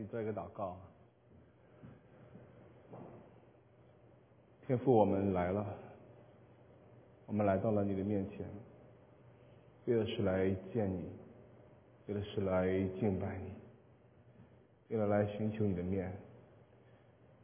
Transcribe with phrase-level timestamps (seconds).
[0.00, 0.76] 起做一个祷告。
[4.66, 5.66] 天父，我们来了，
[7.26, 8.46] 我们来到了你的面前，
[9.84, 11.04] 为的是来见你，
[12.06, 12.66] 为的是来
[12.98, 16.10] 敬拜你，为了来寻求你的面。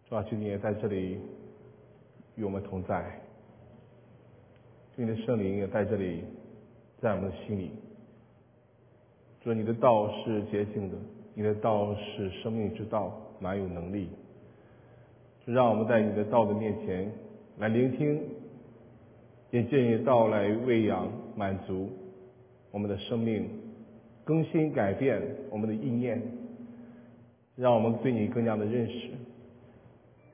[0.09, 1.21] 主啊，求你也在这里
[2.37, 3.21] 与我们同在，
[4.95, 6.25] 你的圣灵也在这里，
[7.03, 7.73] 在我们的心里。
[9.43, 10.97] 主你的道是洁净的，
[11.37, 14.09] 你的道是生命之道，满有能力。
[15.45, 17.13] 就让我们在你的道的面前
[17.59, 18.19] 来聆听，
[19.51, 21.91] 也借你的道来喂养、满足
[22.71, 23.51] 我们的生命，
[24.25, 26.23] 更新改变我们的意念，
[27.55, 29.11] 让我们对你更加的认识，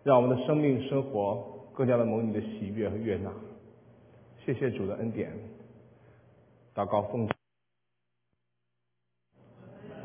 [0.05, 1.45] 让我们的生命生活
[1.75, 3.33] 更加的蒙你的喜悦和悦纳。
[4.47, 5.33] 谢谢主的恩典，
[6.77, 7.29] 祷告奉。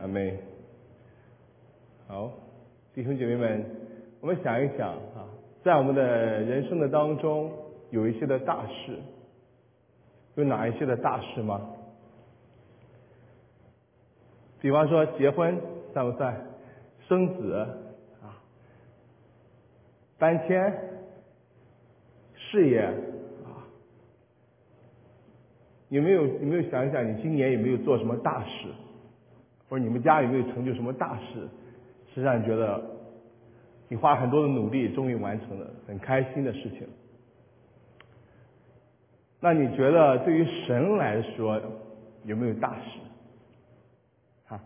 [0.01, 0.37] 阿妹，
[2.07, 2.31] 好，
[2.93, 3.65] 弟兄姐妹们，
[4.21, 5.27] 我们想一想啊，
[5.61, 7.51] 在我们的人生的当中，
[7.89, 8.97] 有一些的大事，
[10.35, 11.69] 有哪一些的大事吗？
[14.61, 15.59] 比方说结婚
[15.91, 16.47] 算不算？
[17.09, 17.55] 生子
[18.21, 18.39] 啊，
[20.17, 20.73] 搬迁，
[22.37, 22.79] 事业
[23.43, 23.67] 啊，
[25.89, 28.69] 有没有有没有想一想，你今年有没有做什么大事？
[29.67, 31.45] 或者你们家有没有成就什么大事，
[32.17, 32.81] 是让你觉得
[33.89, 36.87] 你花很多的努力终于完成了，很开心的事情？
[39.39, 41.61] 那你觉得对于神来说
[42.23, 42.99] 有没有大事？
[44.47, 44.59] 哈，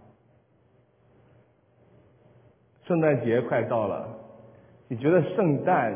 [2.86, 4.08] 圣诞节快到了，
[4.88, 5.94] 你觉得圣诞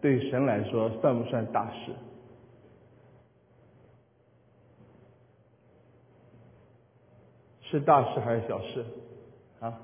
[0.00, 1.92] 对神来说算不算大事？
[7.62, 8.84] 是大事还是小事？
[9.60, 9.78] 啊，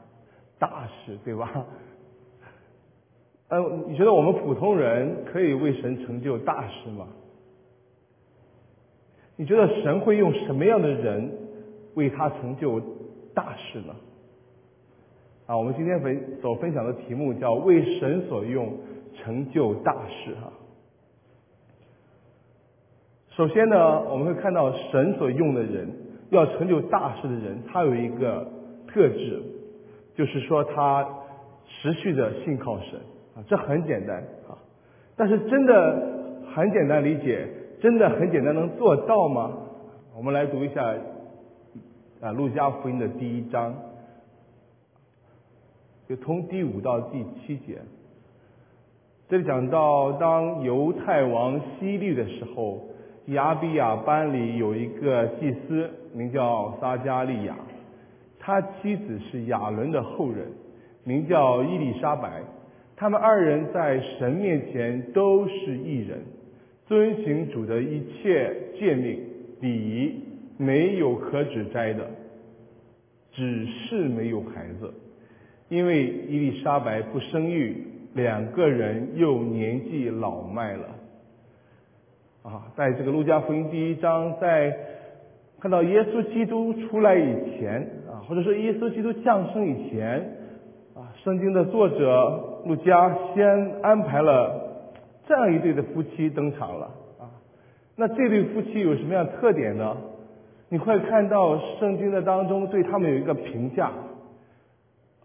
[0.59, 1.67] 大事对吧？
[3.49, 7.07] 呃，你觉得我们普通人可以为神成就大事吗？
[9.37, 11.31] 你觉得神会用什么样的人
[11.95, 12.81] 为他成就
[13.35, 13.95] 大事呢？
[15.47, 18.79] 啊，我们今天分所分享的题目叫“为神所用，
[19.15, 20.53] 成就大事”哈。
[23.31, 25.89] 首先呢，我们会看到神所用的人。
[26.31, 28.45] 要成就大事的人，他有一个
[28.89, 29.41] 特质，
[30.17, 31.07] 就是说他
[31.69, 32.99] 持续的信靠神
[33.37, 34.17] 啊，这很简单
[34.49, 34.57] 啊。
[35.17, 37.47] 但是真的很简单理解，
[37.81, 39.53] 真的很简单能做到吗？
[40.17, 40.83] 我们来读一下
[42.21, 43.75] 啊《路加福音》的第一章，
[46.09, 47.79] 就从第五到第七节，
[49.29, 52.83] 这里讲到当犹太王希律的时候。
[53.31, 57.57] 亚比亚班里有一个祭司，名叫撒加利亚，
[58.47, 60.47] 他妻子是亚伦的后人，
[61.03, 62.45] 名叫伊丽莎白。
[62.95, 66.21] 他们二人在神面前都是异人，
[66.87, 69.19] 遵行主的一切诫命
[69.61, 70.21] 礼仪，
[70.59, 72.09] 没有可指摘的，
[73.33, 74.95] 只是没有孩子，
[75.69, 77.83] 因为伊丽莎白不生育，
[78.15, 80.87] 两个人又年纪老迈了。
[82.45, 84.73] 啊，在这个路加福音第一章，在
[85.59, 87.85] 看到耶稣基督出来以前，
[88.29, 90.19] 或者说耶稣基督降生以前
[90.95, 94.85] 啊，圣经的作者路加先安排了
[95.27, 96.87] 这样一对的夫妻登场了
[97.19, 97.31] 啊。
[97.97, 99.97] 那这对夫妻有什么样的特点呢？
[100.69, 103.93] 你会看到圣经的当中对他们有一个评价，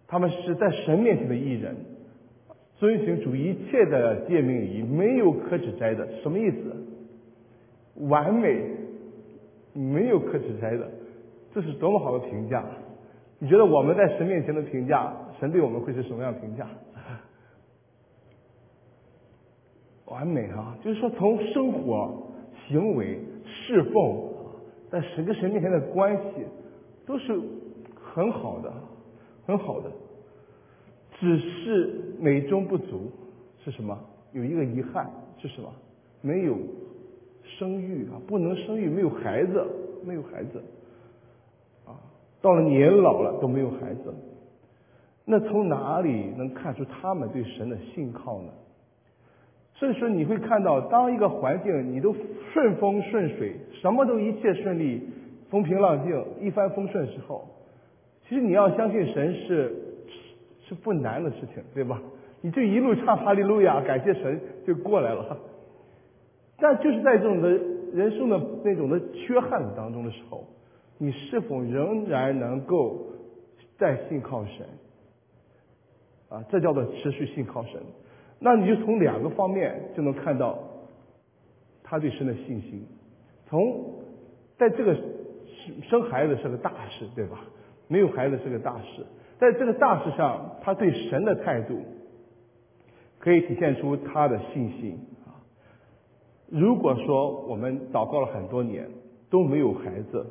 [0.07, 1.75] 他们是在神面前的艺人，
[2.78, 8.07] 遵循主一切的诫命礼仪，没有可指摘的，什么意思？
[8.07, 8.61] 完美，
[9.73, 10.88] 没有可指摘的，
[11.53, 12.63] 这是多么好的评价！
[13.44, 16.68] 你觉得我们在神面前的评价，神对我们会是什么样评价？
[20.05, 20.78] 完美啊！
[20.84, 22.22] 就是说，从生活、
[22.67, 24.29] 行为、侍奉，
[24.91, 26.46] 在神跟神面前的关系，
[27.08, 27.35] 都是
[27.99, 28.72] 很好的，
[29.47, 29.90] 很好的。
[31.20, 33.11] 只是美中不足
[33.66, 33.97] 是什么？
[34.34, 35.09] 有一个遗憾
[35.40, 35.73] 是什么？
[36.22, 36.55] 没有。
[37.58, 39.66] 生育啊，不能生育，没有孩子，
[40.05, 40.61] 没有孩子，
[42.41, 44.14] 到了年老了都没有孩子，
[45.26, 48.49] 那从哪里能看出他们对神的信靠呢？
[49.76, 52.16] 所以说，你会看到，当一个环境你都
[52.53, 55.02] 顺风顺水，什么都一切顺利，
[55.49, 57.47] 风平浪静，一帆风顺时候，
[58.28, 59.73] 其实你要相信神是
[60.67, 62.02] 是不难的事情，对吧？
[62.41, 65.38] 你就一路唱哈利路亚，感谢神就过来了。
[66.58, 67.49] 但就是在这种的
[67.93, 70.43] 人生的那种的缺憾当中的时候，
[71.02, 73.08] 你是否仍然能够
[73.80, 74.68] 再信靠神？
[76.30, 77.82] 啊，这叫做持续信靠神。
[78.38, 80.59] 那你就从两个方面就能看到
[81.82, 82.86] 他对神的信心。
[83.48, 83.96] 从
[84.59, 84.96] 在这个
[85.90, 87.40] 生孩子是个大事，对吧？
[87.88, 89.03] 没有孩子是个大事，
[89.40, 91.80] 在这个大事上，他对神的态度
[93.18, 95.42] 可以体现出他的信心啊。
[96.48, 98.88] 如果说我们祷告了很多年
[99.32, 100.28] 都没有孩子，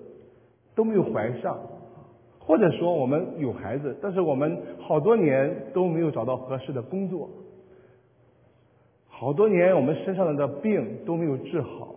[0.81, 1.61] 都没有怀上，
[2.39, 7.29] 或者说我们有孩子，但是我们好多年都没有找到合适的工作，
[9.07, 11.97] 好多年我们身上的病都没有治好，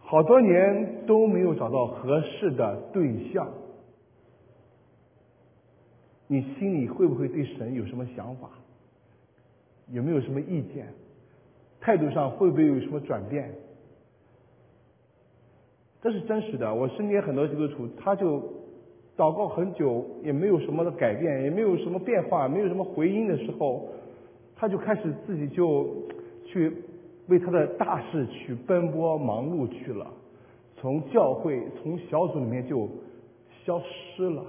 [0.00, 3.46] 好多年都没有找到合适的对象。
[6.26, 8.50] 你心里会不会对神有什么想法？
[9.92, 10.88] 有没有什么意见？
[11.80, 13.48] 态度上会不会有什么转变？
[16.06, 16.72] 这是真实的。
[16.72, 18.40] 我身边很多基督徒，他就
[19.16, 23.88] 祷告很久，也没有什么的改变，也没有什么变化，没有什么回音的时候，
[24.54, 25.84] 他就开始自己就
[26.44, 26.72] 去
[27.26, 30.06] 为他的大事去奔波忙碌去了，
[30.76, 32.88] 从教会、从小组里面就
[33.64, 34.44] 消失了。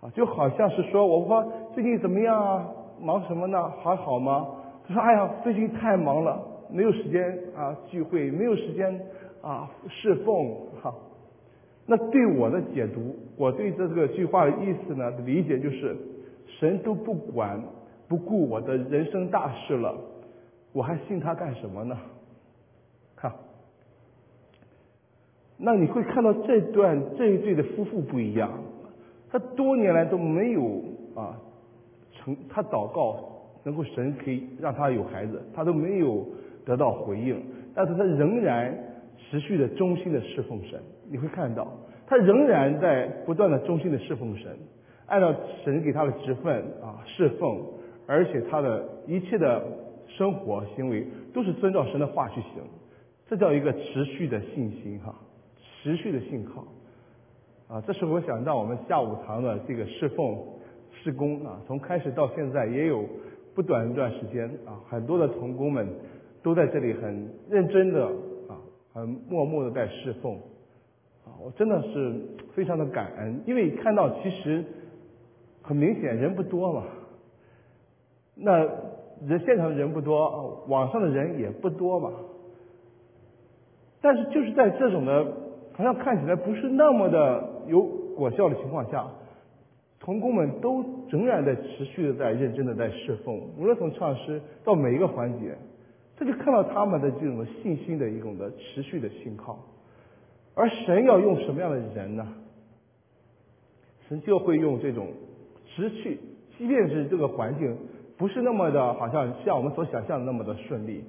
[0.00, 1.46] 啊就好像是说，我说
[1.76, 2.68] 最近怎么样啊？
[3.00, 3.70] 忙什么呢？
[3.84, 4.48] 还好吗？
[4.88, 6.42] 他说：“哎呀，最近太忙了，
[6.72, 7.22] 没有时间
[7.56, 9.00] 啊聚会，没有时间
[9.44, 10.94] 啊侍奉。”哈，
[11.86, 15.96] 那对我的解读，我对这个句话的意思呢理解就是，
[16.46, 17.62] 神都不管
[18.08, 19.94] 不顾我的人生大事了，
[20.72, 21.96] 我还信他干什么呢？
[23.16, 23.32] 看，
[25.56, 28.50] 那你会看到这段这一对的夫妇不一样。
[29.30, 30.82] 他多年来都没有
[31.16, 31.36] 啊
[32.12, 33.18] 成，他祷告
[33.64, 36.24] 能够神可以让他有孩子，他都没有
[36.64, 37.42] 得到回应，
[37.74, 38.72] 但是他仍然
[39.18, 40.80] 持续的忠心的侍奉神。
[41.10, 41.66] 你会看到，
[42.06, 44.56] 他仍然在不断的忠心的侍奉神，
[45.06, 45.34] 按照
[45.64, 47.60] 神给他的职分啊侍奉，
[48.06, 49.62] 而且他的一切的
[50.08, 52.62] 生活行为都是遵照神的话去行，
[53.28, 55.14] 这叫一个持续的信心哈，
[55.82, 56.64] 持续的信靠。
[57.66, 60.38] 啊，这是我想到我们下午堂的这个侍奉
[60.92, 63.04] 施工啊，从开始到现在也有
[63.54, 65.88] 不短一段时间啊，很多的童工们
[66.42, 68.06] 都在这里很认真的
[68.94, 70.36] 很默默的在侍奉。
[71.26, 72.14] 啊，我真的是
[72.54, 74.64] 非常的感恩，因为看到其实
[75.60, 76.84] 很明显人不多嘛，
[78.34, 78.56] 那
[79.26, 82.10] 人现场的人不多，网上的人也不多嘛，
[84.00, 85.44] 但是就是在这种的。
[85.76, 87.82] 好像看起来不是那么的有
[88.14, 89.04] 果效的情况下，
[89.98, 95.56] 童工们都仍然在持续的在认真的在侍奉，无论从唱诗到每一个环节，
[96.16, 99.58] 这就看到他们的这种信心的一种的持续的信靠。
[100.54, 102.26] 而神要用什么样的人呢？
[104.08, 105.08] 神就会用这种
[105.66, 106.20] 持续，
[106.56, 107.76] 即便是这个环境
[108.16, 111.04] 不是那么的好像像我们所想象的那么的顺利，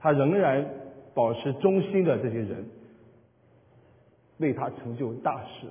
[0.00, 0.66] 他仍然
[1.14, 2.64] 保持忠心的这些人。
[4.38, 5.66] 为他成就大事。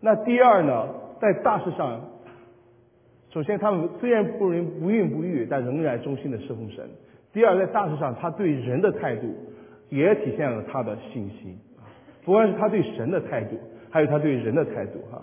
[0.00, 0.86] 那第二呢，
[1.18, 1.98] 在大事上，
[3.30, 6.86] 首先他们虽然不人不孕不育，但仍然忠心的侍奉神。
[7.36, 9.28] 第二，在大事上，他对人的态度
[9.90, 11.58] 也体现了他的信心
[12.24, 13.58] 不管是他对神的态度，
[13.90, 15.20] 还有他对人的态度哈。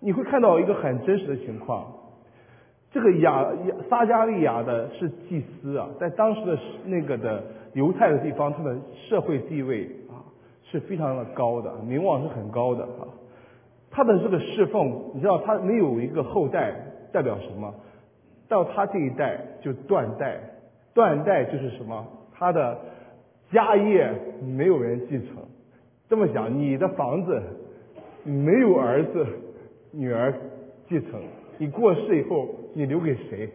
[0.00, 1.86] 你会看到一个很真实的情况，
[2.90, 7.44] 这个亚亚撒加利亚的是祭司啊，在当时的那个的
[7.74, 8.76] 犹太的地方，他的
[9.08, 10.26] 社会地位啊。
[10.64, 13.06] 是非常的高的，名望是很高的啊。
[13.92, 16.74] 他的这个侍奉，你知道他没有一个后代，
[17.12, 17.72] 代表什么？
[18.48, 20.40] 到他这一代就断代，
[20.94, 22.06] 断代就是什么？
[22.32, 22.78] 他的
[23.52, 24.10] 家业
[24.42, 25.36] 没有人继承。
[26.08, 27.42] 这么讲，你的房子
[28.24, 29.26] 没有儿子、
[29.92, 30.32] 女儿
[30.88, 31.20] 继承，
[31.58, 33.48] 你过世以后你留给谁？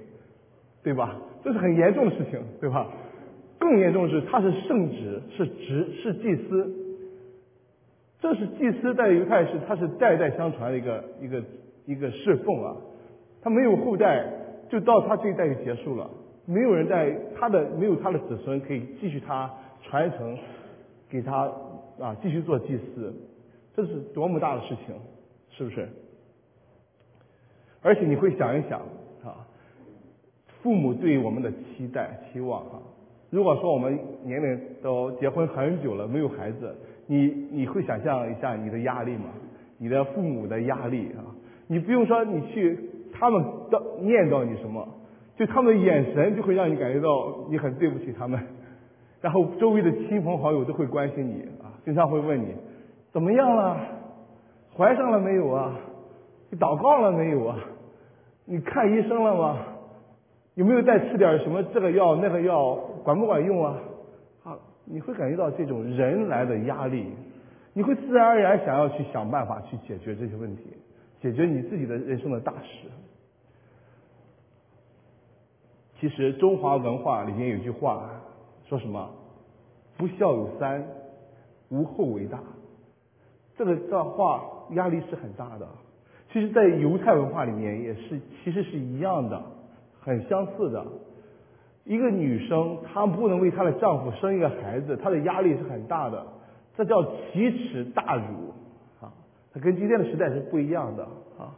[0.84, 1.16] 对吧？
[1.44, 2.88] 这是很严重的事情，对吧？
[3.58, 6.76] 更严重的是，他是圣职，是职，是祭司。
[8.22, 11.44] 这是祭司在犹太是他是代代相传的一个一个
[11.86, 12.76] 一个侍奉啊，
[13.42, 14.26] 他没有后代，
[14.70, 16.10] 就到他这一代就结束了，
[16.52, 19.48] 没有人在他的没有他的子孙可以继续他
[19.84, 20.36] 传承，
[21.08, 21.44] 给他
[22.00, 23.14] 啊继续做祭祀，
[23.76, 24.96] 这是多么大的事情，
[25.52, 25.88] 是不是？
[27.84, 28.80] 而且你会想一想
[29.24, 29.46] 啊，
[30.64, 32.82] 父母对我们的期待期望啊，
[33.30, 36.76] 如果说我们年龄都结婚很久了，没有孩子。
[37.12, 39.26] 你你会想象一下你的压力吗？
[39.78, 41.26] 你的父母的压力啊！
[41.68, 42.78] 你不用说，你去
[43.12, 44.88] 他们的念叨你什么，
[45.40, 48.38] 就他们的眼神就会让你感觉到你很对不起他们。
[49.24, 52.54] 然后周围的亲朋好友都会关心你啊，经常会问你
[53.14, 53.78] 怎么样了，
[54.76, 55.74] 怀上了没有啊？
[56.50, 57.58] 你祷告了没有啊？
[58.44, 59.58] 你看医生了吗？
[60.56, 63.78] 有没有再吃点什么这个药那个药，管不管用啊？
[64.44, 67.06] 啊，你会感觉到这种人来的压力，
[67.74, 70.64] 你会自然而然想要去想办法去解决这些问题，
[71.22, 72.90] 解决你自己的人生的大事。
[76.00, 78.10] 其实中华文化里面有句话
[78.68, 79.10] 说什么？
[79.98, 80.86] 不孝有三，
[81.70, 82.40] 无后为大。
[83.58, 85.68] 这个这话压力是很大的。
[86.32, 89.42] 其实，在犹太文化里面也是，其实是一样的，
[90.00, 90.86] 很相似的。
[91.84, 96.24] 一个女生，她不能为她的丈夫生一个孩子，她的压力是很大的，
[96.78, 98.54] 这叫奇耻大辱
[99.02, 99.12] 啊！
[99.52, 101.04] 它跟今天的时代是不一样的
[101.40, 101.52] 啊！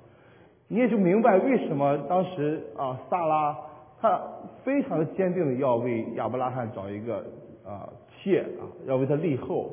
[0.70, 3.56] 你也就明白为什么当时啊，萨拉
[4.01, 4.22] 他
[4.63, 7.24] 非常的坚定的要为亚伯拉罕找一个
[7.63, 9.72] 啊妾啊，要为他立后，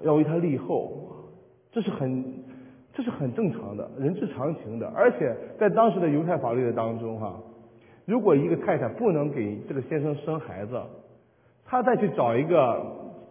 [0.00, 0.92] 要为他立后，
[1.70, 2.48] 这是很。
[2.94, 4.88] 这是很正常的，人之常情的。
[4.88, 7.40] 而且在当时的犹太法律的当中，哈，
[8.06, 10.82] 如果一个太太不能给这个先生生孩子，
[11.64, 12.84] 他再去找一个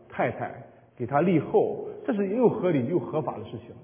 [0.08, 0.56] 太太
[0.96, 3.76] 给他立后，这是又合理又合法的事情。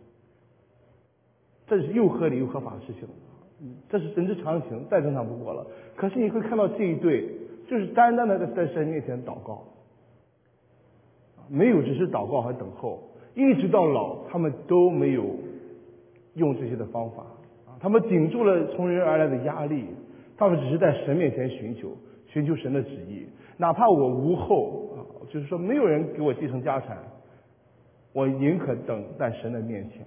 [1.67, 3.05] 这是又合理又合法的事情，
[3.89, 5.65] 这是人之常情，再正常不过了。
[5.95, 7.29] 可是你会看到这一对，
[7.67, 9.63] 就是单单的在在神面前祷告，
[11.47, 13.01] 没有只是祷告和等候，
[13.35, 15.25] 一直到老，他们都没有。
[16.35, 17.21] 用这些的方法
[17.67, 19.85] 啊，他们顶住了从人而来的压力，
[20.35, 23.27] 他们只是在神面前寻求，寻求神的旨意。
[23.55, 24.97] 哪怕我无后啊，
[25.31, 26.97] 就是说没有人给我继承家产，
[28.13, 29.99] 我宁可等在神的面前，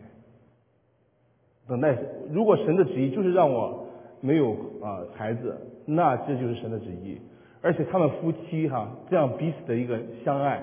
[1.68, 1.96] 等待。
[2.32, 3.86] 如果神的旨意就是让我
[4.20, 7.18] 没有啊孩子，那这就是神的旨意。
[7.62, 10.62] 而且他们夫妻哈这样彼此的一个相爱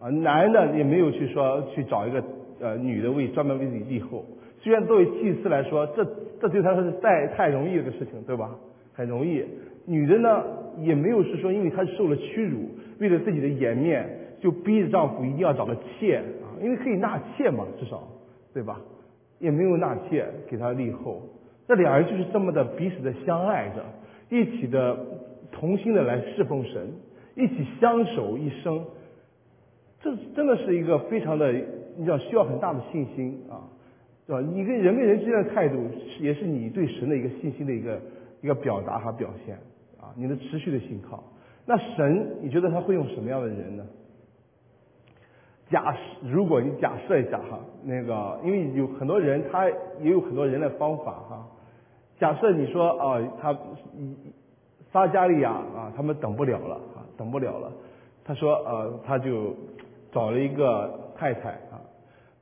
[0.00, 2.22] 啊，男的也没有去说去找一个
[2.60, 4.24] 呃女的为专门为自己立后。
[4.60, 6.04] 虽然作为祭司来说，这
[6.40, 8.50] 这对他是太太容易的事情，对吧？
[8.94, 9.44] 很容易。
[9.86, 10.42] 女的呢，
[10.80, 14.08] 也没有是说，因为她受了屈辱，为了自己的颜面，
[14.40, 18.02] 就逼着丈夫一定要找个妾啊，因为可以纳妾嘛，至少，
[18.52, 18.80] 对吧？
[19.38, 21.22] 也没有纳妾给他立后。
[21.66, 23.84] 这两人就是这么的彼此的相爱着，
[24.30, 24.98] 一起的
[25.52, 26.88] 同心的来侍奉神，
[27.34, 28.84] 一起相守一生。
[30.00, 33.68] 这真的是一个非常的，你知道，需要很大的信心啊。
[34.26, 34.46] 对吧？
[34.52, 35.88] 你跟人跟人之间的态度，
[36.20, 37.98] 也是你对神的一个信心的一个
[38.42, 39.54] 一个表达和表现
[39.98, 41.24] 啊，你的持续的信靠。
[41.64, 43.86] 那神，你觉得他会用什么样的人呢？
[45.70, 49.68] 假设如果你假设一下哈，那个因为有很多人，他
[50.00, 51.46] 也有很多人的方法哈。
[52.18, 53.56] 假设你说啊，他
[54.92, 57.72] 撒加利亚啊，他们等不了了啊，等不了了。
[58.24, 59.54] 他说呃，他就
[60.10, 61.80] 找了一个太太啊，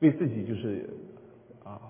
[0.01, 0.89] 为自己就是
[1.65, 1.81] 啊。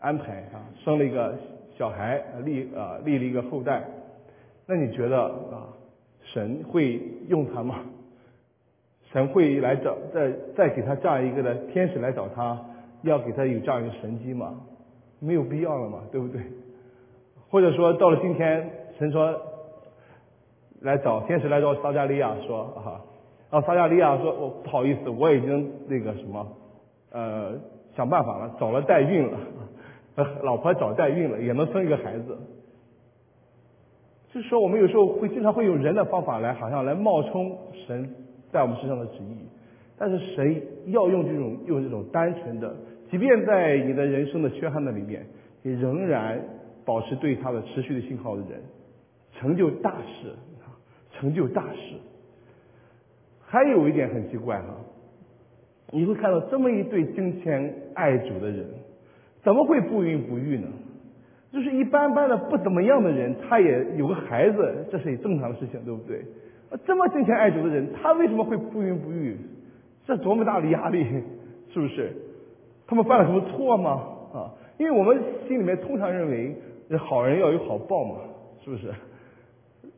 [0.00, 1.34] 安排啊，生了一个
[1.78, 3.82] 小孩，立啊立了一个后代，
[4.66, 5.72] 那你觉得啊，
[6.22, 7.76] 神会用他吗？
[9.14, 12.60] 神会来找再再给他这样一个的天使来找他，
[13.02, 14.60] 要给他有这样一个神机吗？
[15.20, 16.42] 没有必要了嘛，对不对？
[17.48, 18.68] 或者说到了今天，
[18.98, 19.40] 神说
[20.80, 23.00] 来找天使来找撒加利亚说啊，
[23.52, 26.46] 然后撒加利亚说，我不好意思，我已经那个什么
[27.12, 27.52] 呃
[27.94, 29.38] 想办法了，找了代孕了。
[30.42, 32.36] 老婆找代孕了，也能生一个孩子。
[34.32, 37.56] 就是说，我们有时候会经常会用人的方法来，好像来冒充
[37.86, 38.12] 神
[38.54, 39.44] 在我们身上的旨意。
[39.98, 42.74] 但是神要用这种用这种单纯的，
[43.10, 45.26] 即便在你的人生的缺憾的里面，
[45.62, 46.40] 你仍然
[46.84, 48.60] 保持对他的持续的信号的人，
[49.32, 50.32] 成就大事，
[51.12, 51.96] 成就大事。
[53.40, 54.74] 还有一点很奇怪哈，
[55.90, 58.66] 你会看到这么一对敬虔爱主的人。
[59.44, 60.66] 怎么会不孕不育呢？
[61.52, 66.20] 就是一般般的不怎么样的人，他也有个孩子，这是很正常的事情，对不对？
[66.86, 69.36] 这么敬虔爱主的人，他为什么会不孕不育？
[70.06, 71.04] 这多么大的压力，
[71.72, 72.12] 是不是？
[72.86, 73.90] 他们犯了什么错吗？
[74.32, 74.50] 啊？
[74.78, 76.54] 因为我们心里面通常认为，
[76.98, 78.16] 好人要有好报嘛，
[78.64, 78.88] 是不是？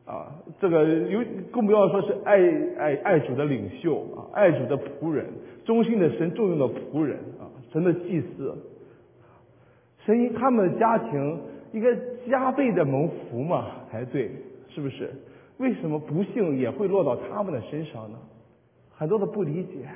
[0.05, 0.31] 啊，
[0.61, 1.19] 这个有
[1.51, 2.37] 更不要说是爱
[2.77, 5.25] 爱爱主的领袖啊，爱主的仆人，
[5.65, 8.55] 忠心的神重用的仆人啊，神的祭司。
[10.05, 11.41] 神他们的家庭
[11.73, 11.89] 应该
[12.29, 14.31] 加倍的蒙福嘛才对，
[14.69, 15.11] 是不是？
[15.57, 18.17] 为什么不幸也会落到他们的身上呢？
[18.95, 19.87] 很多的不理解，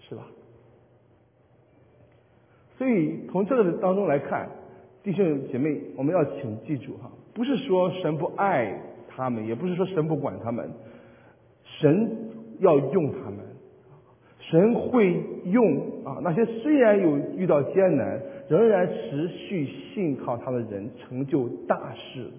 [0.00, 0.26] 是吧？
[2.76, 4.48] 所以从这个当中来看，
[5.02, 10.70] 弟兄姐妹，我们要请记住哈，不是说神不爱他们，也不是说神不管他们，
[11.64, 12.10] 神
[12.60, 13.38] 要用他们，
[14.38, 18.20] 神会用啊那些虽然有遇到艰难。
[18.48, 22.30] 仍然持续信靠他的人成就大事。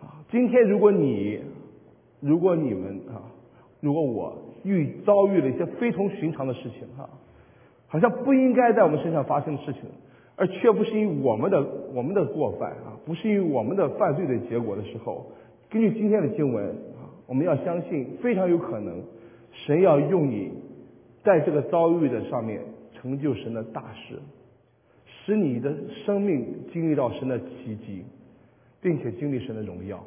[0.00, 1.40] 啊，今天如果你，
[2.26, 3.22] 如果你们啊，
[3.80, 7.08] 如果我遇遭遇了一些非同寻常的事情哈，
[7.86, 9.82] 好像不应该在我们身上发生的事情，
[10.34, 11.64] 而却不是因我们的
[11.94, 15.30] 我们的过犯啊，不是因我们的犯罪的结果的时候，
[15.70, 16.66] 根据今天的经文
[16.98, 19.02] 啊，我们要相信非常有可能，
[19.52, 20.50] 神要用你
[21.22, 22.60] 在这个遭遇的上面
[22.94, 24.18] 成就神的大事，
[25.06, 25.72] 使你的
[26.04, 28.04] 生命经历到神的奇迹。
[28.82, 30.04] 并且经历神的荣耀，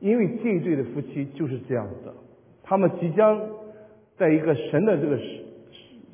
[0.00, 2.14] 因为这一对的夫妻就是这样子的，
[2.62, 3.40] 他们即将
[4.16, 5.44] 在一个神的这个时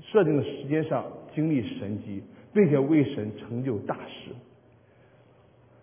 [0.02, 4.32] 设定的时间上经历神迹，并且为神成就大事。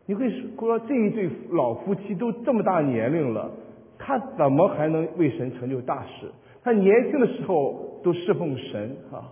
[0.05, 3.49] 你会说这一对老夫妻都这么大年龄了，
[3.97, 6.29] 他怎么还能为神成就大事？
[6.61, 9.31] 他年轻的时候都侍奉神啊，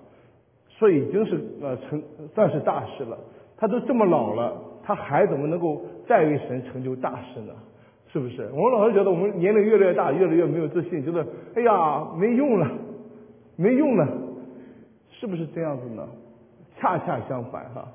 [0.70, 2.01] 所以已经是呃成
[2.34, 3.18] 算是大事了。
[3.58, 5.82] 他都这么老了，他还怎么能够？
[6.08, 7.54] 再为神成就大事呢，
[8.12, 8.50] 是不是？
[8.53, 11.25] 我们老是觉得我们年龄越来越大，越来越没有自信，觉得
[11.56, 12.70] 哎呀没用了，
[13.56, 14.08] 没用了，
[15.12, 16.08] 是不是这样子呢？
[16.77, 17.88] 恰恰相反哈。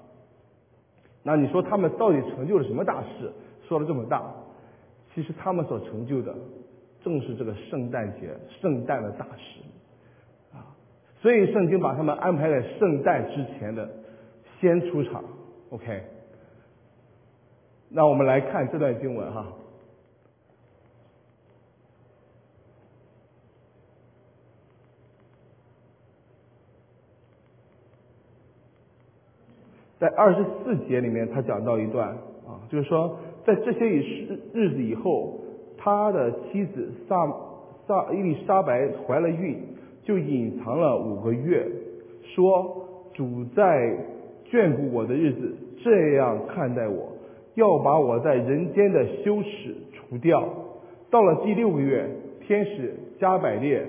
[1.23, 3.31] 那你说他们到底成就了什么大事？
[3.69, 4.23] 说了这么大，
[5.13, 6.33] 其实他们所成就的
[7.03, 8.29] 正是这个圣诞节、
[8.61, 9.61] 圣诞的大事
[10.55, 10.71] 啊。
[11.21, 13.87] 所以圣经把他们安排在圣诞之前的
[14.61, 15.25] 先出场
[15.71, 16.01] ，OK。
[17.89, 19.47] 那我们来看这段经文哈，
[29.99, 32.09] 在二十四节里面，他讲到一段
[32.47, 35.41] 啊，就是说，在这些日日子以后，
[35.79, 37.27] 他的妻子萨
[37.87, 39.59] 萨伊丽莎白怀了孕，
[40.03, 41.67] 就隐藏了五个月，
[42.35, 43.97] 说主在
[44.51, 47.13] 眷顾我的日子，这样看待我。
[47.55, 50.47] 要把我在人间的羞耻除掉。
[51.11, 52.07] 到了第六个月，
[52.47, 53.83] 天使加百列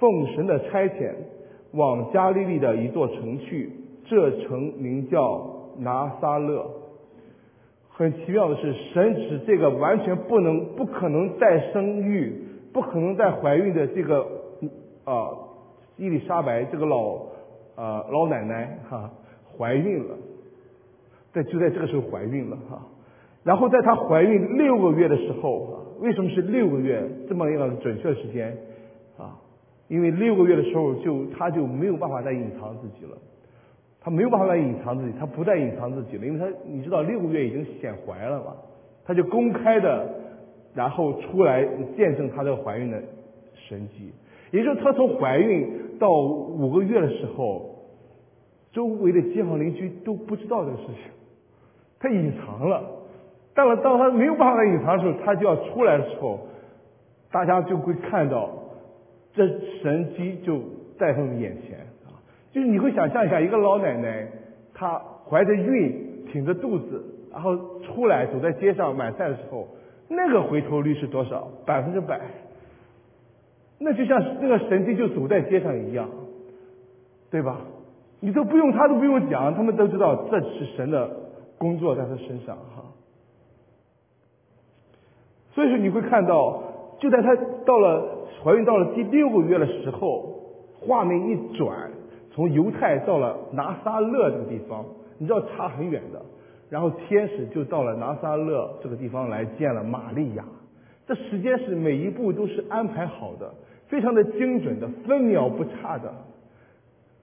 [0.00, 1.12] 奉神的差遣，
[1.72, 3.70] 往加利利的一座城去。
[4.08, 5.46] 这城名叫
[5.78, 6.66] 拿撒勒。
[7.88, 12.42] 很奇妙的是，神使这个完全不能、不可能再生育、
[12.72, 14.26] 不可能再怀孕的这个
[15.04, 15.30] 啊
[15.96, 17.14] 伊丽莎白这个老
[17.74, 19.10] 啊老奶奶哈
[19.56, 20.16] 怀孕了。
[21.32, 22.80] 在就在这个时候怀孕了哈，
[23.44, 28.56] 然后在她怀孕六个月的时候啊，为什么是六个月这么一个准确时间
[29.18, 29.36] 啊？
[29.88, 33.18] 因为六个月的时候就她就没有办法再隐藏自己了，
[34.06, 38.54] 他没有办法再隐藏自己，他不再隐藏自己了，因为他你知道六个月已经显怀了嘛，
[39.04, 40.08] 他就公开的
[40.74, 41.66] 然后出来
[41.96, 43.02] 见证他这个怀孕的
[43.56, 44.12] 神迹，
[44.52, 47.68] 也就是他从怀孕到五个月的时候，
[48.70, 51.10] 周围的街坊邻居都不知道这个事情。
[51.98, 52.84] 他隐藏了，
[53.56, 56.46] 但是当他没有办法隐藏的时候，他就要出来的时候，
[57.32, 58.50] 大家就会看到
[59.34, 59.48] 这
[59.82, 60.60] 神机就
[60.96, 61.85] 在他们眼前！
[62.56, 64.26] 就是你会想象一下，一个老奶奶
[64.72, 69.68] 她怀着孕，挺着肚子，然后出来走在街上买菜的时候，
[70.08, 71.48] 那个回头率是多少？
[71.66, 72.18] 百分之百。
[73.78, 76.08] 那就像那个神经就走在街上一样，
[77.30, 77.58] 对吧？
[78.20, 81.24] 你都不用他都不用讲，他们都知道这是神的。
[81.58, 82.84] 工作在他身上哈，
[85.54, 86.62] 所以说你会看到，
[87.00, 90.38] 就在他到了怀孕到了第六个月的时候，
[90.78, 91.90] 画面一转，
[92.36, 94.84] 从犹太到了拿撒勒这个地方，
[95.16, 96.20] 你知道差很远的，
[96.68, 100.44] 然后天使就到了拿撒勒这个地方来见了玛利亚，
[101.06, 103.50] 这时间是每一步都是安排好的，
[103.88, 106.12] 非常的精准的，分秒不差的。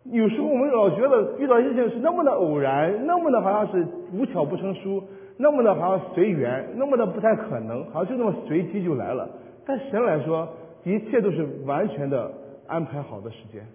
[0.05, 5.03] 有时候我们老觉得遇到事情是那么的偶然，那么的好像是无巧不成书，
[5.37, 9.29] 那么的好像随缘，那么的不太可能，好像就那么随机就来了。
[9.63, 10.49] 但神来说，
[10.83, 12.31] 一切都是完全的
[12.67, 13.65] 安排好的时间，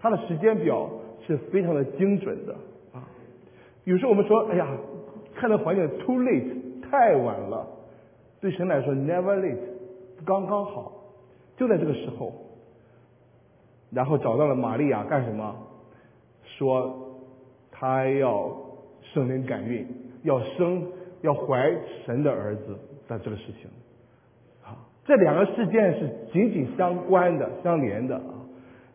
[0.00, 0.88] 他的时间表
[1.26, 2.54] 是非常的精准的
[2.92, 3.02] 啊。
[3.84, 4.66] 有时候我们说，哎呀，
[5.34, 7.66] 看到环境 too late 太晚了，
[8.40, 9.58] 对神来说 never late
[10.24, 10.92] 刚刚好，
[11.56, 12.32] 就在这个时候，
[13.90, 15.54] 然后找到了玛利亚干什么？
[16.44, 17.18] 说
[17.70, 18.56] 他要
[19.02, 19.86] 生灵感孕，
[20.22, 20.82] 要生
[21.22, 21.72] 要怀
[22.04, 23.70] 神的儿子的这个事情，
[24.64, 28.20] 啊，这两个事件是紧紧相关的、相连的。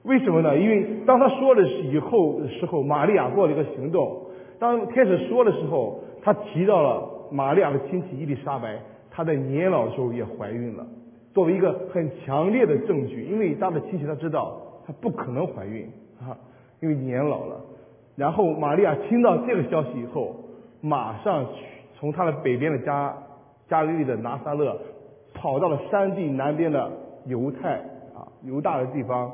[0.03, 0.57] 为什么呢？
[0.57, 4.21] 因为当他说的是以后的时候，玛利亚做了一个行动。
[4.59, 8.77] 当开始说的时候，他提到了玛利亚的亲戚伊丽莎白，
[9.09, 10.85] 她在年老的时候也怀孕了，
[11.33, 13.23] 作为一个很强烈的证据。
[13.23, 15.89] 因为他的亲戚他知道她不可能怀孕
[16.19, 16.37] 啊。
[16.81, 17.61] 因为年老了，
[18.17, 20.35] 然后玛利亚听到这个消息以后，
[20.81, 21.45] 马上
[21.95, 23.15] 从他的北边的加
[23.69, 24.77] 加利利的拿撒勒，
[25.33, 26.91] 跑到了山地南边的
[27.25, 27.75] 犹太
[28.13, 29.31] 啊犹大的地方，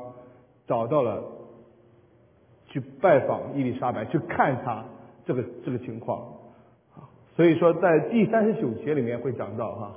[0.70, 1.20] 找到了
[2.68, 4.84] 去拜访伊丽莎白，去看她
[5.26, 6.22] 这个这个情况。
[7.34, 9.92] 所以说，在第三十九节里面会讲到哈，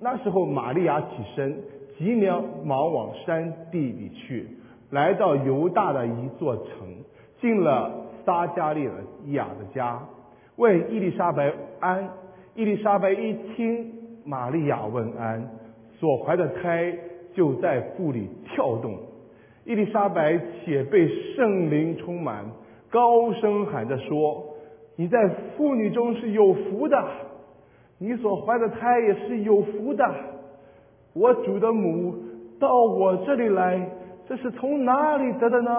[0.00, 1.58] 那时候玛利亚起身，
[1.98, 4.48] 急忙忙往山地里去，
[4.90, 6.96] 来到犹大的一座城。
[7.40, 7.92] 进了
[8.24, 8.88] 撒加利
[9.26, 10.02] 亚的家，
[10.56, 12.08] 问伊丽莎白安。
[12.54, 13.92] 伊丽莎白一听
[14.24, 15.48] 玛利亚问安，
[16.00, 16.96] 所怀的胎
[17.34, 18.98] 就在腹里跳动。
[19.68, 22.42] 伊丽莎白且被圣灵充满，
[22.88, 24.42] 高声喊着说
[24.96, 25.18] ：“你在
[25.54, 27.04] 妇女中是有福的，
[27.98, 30.10] 你所怀的胎也是有福的。
[31.12, 32.14] 我主的母
[32.58, 33.78] 到我这里来，
[34.26, 35.70] 这是从哪里得的呢？”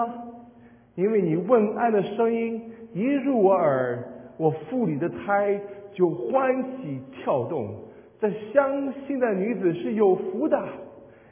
[0.94, 2.62] 因为你问安的声音
[2.94, 3.98] 一入我耳，
[4.36, 5.60] 我腹里的胎
[5.92, 7.74] 就欢喜跳动。
[8.20, 10.62] 这相信的女子是有福的，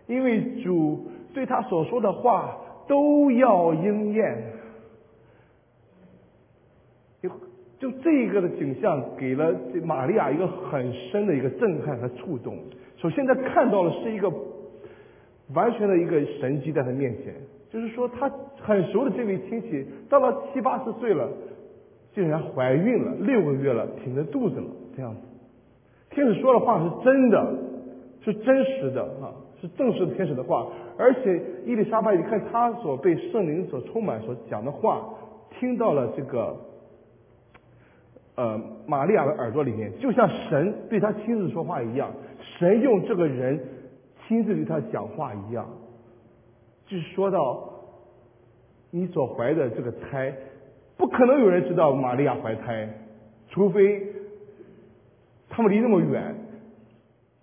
[0.09, 4.53] 因为主对他所说的话都要应验。
[7.21, 7.29] 就
[7.79, 12.57] 就这个的景象，给了这玛利亚一个很深的一个震撼和触动。
[12.97, 14.33] 首先，她看到的是一个
[15.55, 17.35] 完全的一个神迹在她面前。
[17.71, 18.31] 就是说，他
[18.63, 21.29] 很熟的这位亲戚，到了七八十岁了，
[22.15, 25.21] 竟然怀孕了，六个月了，挺着肚子了，这样子。
[26.09, 27.59] 天使说的话是真的，
[28.25, 29.29] 是真实的啊，
[29.61, 30.67] 是正式的天使的话。
[30.99, 35.09] 而且伊丽莎白你看她所被圣灵所充满所讲的话，
[35.59, 36.57] 听到了这个，
[38.35, 42.11] 呃，玛利亚的耳朵里面，就像神对她亲自说话一样，
[42.59, 43.59] 神用这个人
[44.27, 45.69] 亲自对她讲话一样。
[46.87, 47.71] 就是说到
[48.91, 50.35] 你所怀的这个胎，
[50.97, 52.89] 不可能有人知道玛利亚怀胎，
[53.49, 54.07] 除非
[55.49, 56.35] 他们离那么远，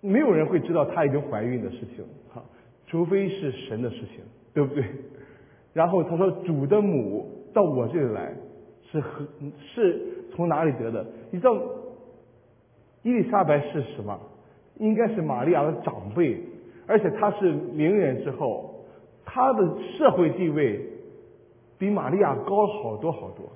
[0.00, 2.42] 没有人会知道她已经怀孕的事情，哈，
[2.86, 4.84] 除非是神的事情，对不对？
[5.74, 8.34] 然后他说主的母到我这里来，
[8.90, 9.26] 是和
[9.74, 10.00] 是
[10.34, 11.06] 从哪里得的？
[11.30, 11.60] 你知道
[13.02, 14.18] 伊丽莎白是什么？
[14.78, 16.40] 应该是玛利亚的长辈，
[16.86, 18.72] 而且她是名人之后。
[19.24, 20.80] 她的社会地位
[21.78, 23.50] 比玛利亚高好多好多，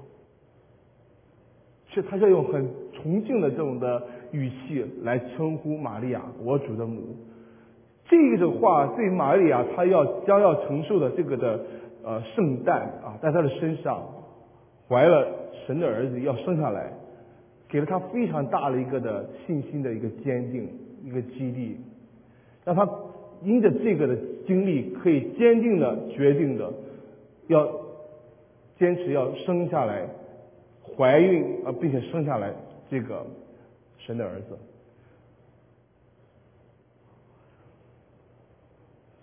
[1.88, 7.16] 是他要用很崇敬的这种的语气来称呼玛利亚，我主的母。
[8.10, 11.60] 这个话对玛利亚，她要将要承受的这个的
[12.04, 14.02] 呃圣诞啊，在她的身上
[14.88, 15.26] 怀了
[15.66, 16.92] 神的儿子要生下来，
[17.68, 20.68] 给了她非常大的一个的信心的一个坚定
[21.04, 21.78] 一个激励，
[22.64, 22.86] 让她。
[23.42, 24.14] 因着这个的
[24.46, 26.70] 经历，可以坚定的决定的，
[27.46, 27.66] 要
[28.78, 30.06] 坚持要生下来，
[30.94, 32.52] 怀孕啊，并且生下来
[32.90, 33.24] 这个
[33.96, 34.58] 神的儿子。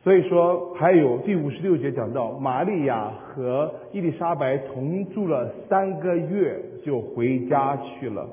[0.07, 8.25] 所以说，还有第五十六节讲到，玛利亚和伊丽莎白同住了三个月，就回家去了。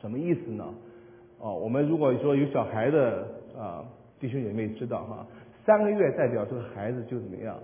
[0.00, 0.64] 什么意思呢？
[1.38, 3.84] 哦，我们如果说有小孩的啊。
[4.18, 5.26] 弟兄姐妹知道哈，
[5.66, 7.54] 三个月代表这个孩子就怎么样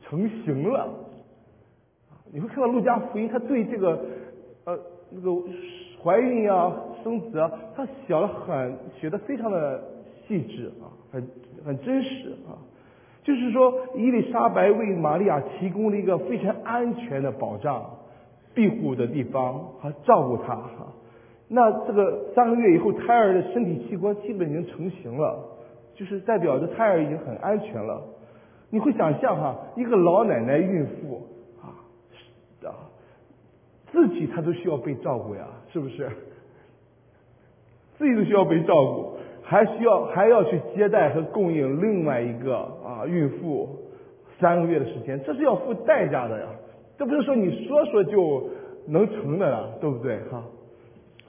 [0.00, 0.88] 成型了。
[2.32, 4.00] 你会看到路加福音，他对这个
[4.64, 4.78] 呃
[5.10, 5.32] 那个
[6.00, 9.82] 怀孕啊、生子啊，他写了很写的非常的
[10.28, 11.28] 细致啊，很
[11.64, 12.58] 很真实啊。
[13.22, 17.84] 就是说，伊丽莎白为玛利亚提供了一个非常安全的保障、
[18.52, 20.92] 庇护的地方和照顾她哈。
[21.48, 25.50] 那这个三个月以后，胎儿的身体器官基本已经成型了。
[25.96, 28.02] 就是代表着胎儿已经很安全了。
[28.68, 31.24] 你会想象哈，一个老奶奶孕妇
[31.62, 31.70] 啊，
[32.66, 32.90] 啊，
[33.92, 36.10] 自己她都需要被照顾呀，是不是？
[37.96, 39.16] 自己都需要被照顾，
[39.54, 43.68] 还需要还要去接待和供应另外一个啊孕妇
[44.40, 46.48] 三个月的时间，这是要付代价的呀。
[46.98, 48.50] 这不是说你说说就
[48.88, 50.42] 能成的呀，对不对哈？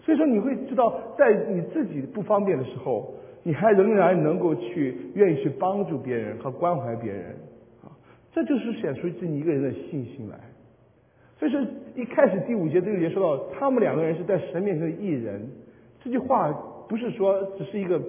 [0.02, 3.14] 所以说你会知道，在你自己不方便的时候。
[3.48, 7.26] 你还仍然能够去愿意去帮助别人和关怀别人
[7.84, 7.94] 啊，
[8.34, 10.36] 这就是显出自你一个人的信心来。
[11.38, 11.62] 所以说
[11.94, 15.48] 一开始第五节这个节说到他们两个人是在神面前的艺人，
[16.04, 16.52] 这句话
[16.90, 18.02] 不是说只是一个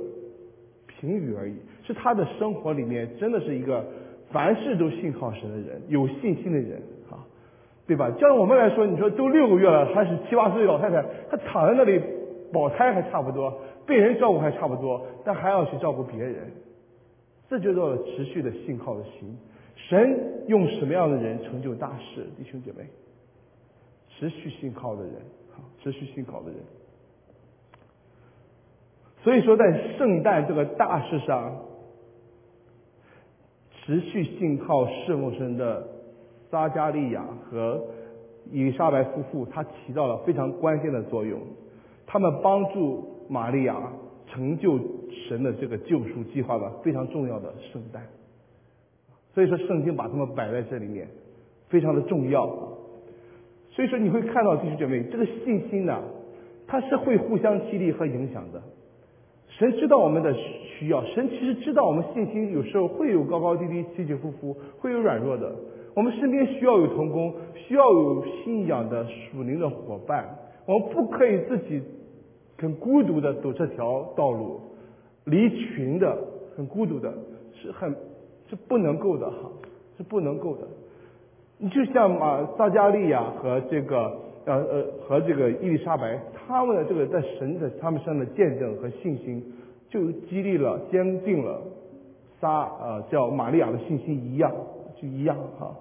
[0.98, 1.54] 评语而已，
[1.86, 3.84] 是他的生活里面真的是一个
[4.30, 6.80] 凡事都信靠神的人，有信心的人
[7.10, 7.20] 啊，
[7.86, 8.10] 对吧？
[8.18, 12.02] 像我们来说，你说都六个月了，还是七八十岁老太太，她躺在那里
[12.52, 13.52] 保胎还差不多。
[13.86, 16.50] 被人照顾还差不多，但还要去照顾别人，
[17.48, 19.38] 这就叫持续的信靠的心。
[19.76, 22.26] 神用什么样的人成就大事？
[22.36, 22.84] 弟兄姐妹，
[24.08, 25.12] 持续信靠的人，
[25.80, 26.58] 持续信靠的人。
[29.26, 31.52] 所以说，在圣诞这个大事上，
[33.72, 35.84] 持续信靠侍奉神的
[36.48, 37.82] 撒加利亚和
[38.52, 41.40] 伊丽莎白夫妇，他起到了非常关键的作用。
[42.06, 43.74] 他们帮助玛利亚
[44.28, 44.78] 成就
[45.28, 48.06] 神的这个救赎计划的非常重要的圣诞。
[49.34, 51.08] 所以说，圣经把他们摆在这里面，
[51.68, 52.46] 非常的重要。
[53.72, 56.00] 所以说，你会看到弟兄姐妹，这个信心呢，
[56.68, 58.62] 它是会互相激励和影响的。
[59.58, 65.50] 神知道我们的需要，神其实知道我们信心有时候会有高高低低、起起伏伏，会有软弱的。
[65.94, 70.28] 我们身边需要有同工，需要有信仰的属灵的伙伴。
[70.66, 71.80] 我们不可以自己
[72.58, 74.60] 很孤独的走这条道路，
[75.24, 76.14] 离群的，
[76.54, 77.10] 很孤独的，
[77.54, 77.90] 是很
[78.50, 79.50] 是不能够的哈，
[79.96, 80.68] 是不能够的。
[81.56, 84.25] 你就像马撒加利亚和这个。
[84.46, 89.42] 呃呃，和这个伊丽莎白，他们的这个在神的他们身上的见证和信心，
[89.90, 91.60] 就激励了、坚定了
[92.40, 94.52] 撒呃叫玛利亚的信心一样，
[95.00, 95.74] 就一样哈。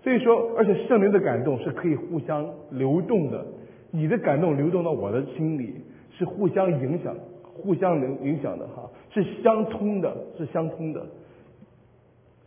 [0.00, 3.44] 所以说，而且圣灵的感动是可以互相流动的，
[3.90, 5.74] 你的感动流动到我的心里，
[6.16, 11.04] 是互相影响、互相影影响的哈，是相通的，是相通的。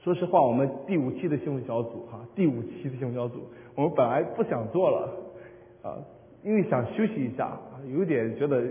[0.01, 3.39] 说实话，我们第五期的幸福小组哈，第五期的幸福小组，
[3.75, 5.09] 我们本来不想做了。
[5.87, 5.97] 啊，
[6.43, 7.57] 因为想休息一下，
[7.97, 8.61] 有点觉得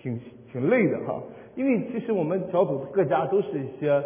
[0.00, 0.18] 挺
[0.52, 1.20] 挺累的哈。
[1.56, 4.02] 因为其实我们小组各家都是一些，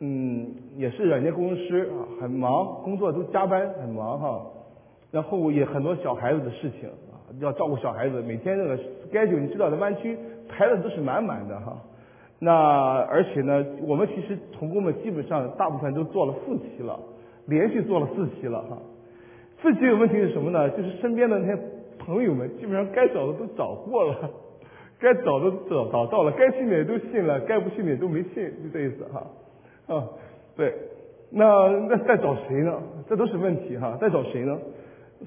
[0.00, 4.46] 嗯，也是软件工程师啊，很忙，工作都加班，很忙哈。
[5.10, 10.16] 然后也很多小孩子的事情啊，要照顾小孩子，每天那个 schedule，你知道的湾区
[10.48, 11.76] 排的都是满满的哈。
[12.38, 12.52] 那
[13.08, 17.00] 而且呢，我们其实同工们基本上大部分都做了四期了，
[17.46, 18.76] 连续做了四期了哈。
[19.66, 20.70] 自己有问题是什么呢？
[20.70, 21.60] 就是身边的那些
[21.98, 24.30] 朋友们，基本上该找的都找过了，
[25.00, 29.26] 该找的找找到了，该信的也都信了，该不信的也都没信，就这意思哈。
[29.92, 30.06] 啊，
[30.56, 30.72] 对，
[31.30, 32.80] 那那再找谁呢？
[33.08, 33.98] 这都是问题哈。
[34.00, 34.56] 再找谁呢？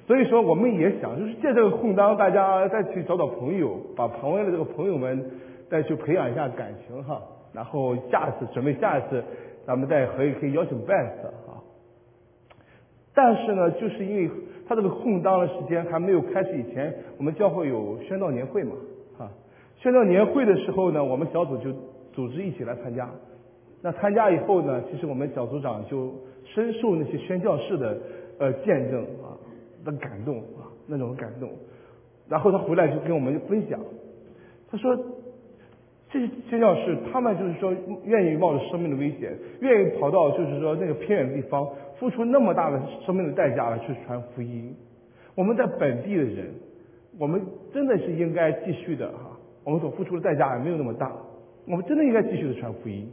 [0.07, 5.29] 所以说我们也想，就是借这个空当，大家再去找找朋友，把旁边的这个朋友们
[5.69, 7.21] 再去培养一下感情哈。
[7.51, 9.21] 然后下次准备下一次，
[9.65, 11.27] 咱们再可以可以邀请 Best。
[13.21, 14.31] 但是呢，就是因为
[14.65, 18.71] 他这个空档的时间还没有开始以前，我们教会有宣道年会嘛，
[19.17, 19.29] 啊，
[19.75, 21.69] 宣道年会的时候呢，我们小组就
[22.13, 23.09] 组织一起来参加。
[23.81, 26.13] 那参加以后呢，其实我们小组长就
[26.45, 27.97] 深受那些宣教士的
[28.39, 29.35] 呃见证啊
[29.83, 31.49] 的感动啊那种感动，
[32.29, 33.77] 然后他回来就跟我们分享，
[34.71, 34.97] 他说
[36.11, 37.73] 这些宣教士他们就是说
[38.05, 41.67] 愿意冒着生命的危险，愿意跑到就是说那个偏远地方。
[41.99, 44.73] 付出那么大的生命的代价来去传福音，
[45.35, 46.47] 我们在本地的人，
[47.19, 47.41] 我们
[47.73, 49.37] 真的是应该继续的哈。
[49.65, 51.11] 我们所付出的代价也没有那么大，
[51.67, 53.05] 我们真的应该继续的传福音，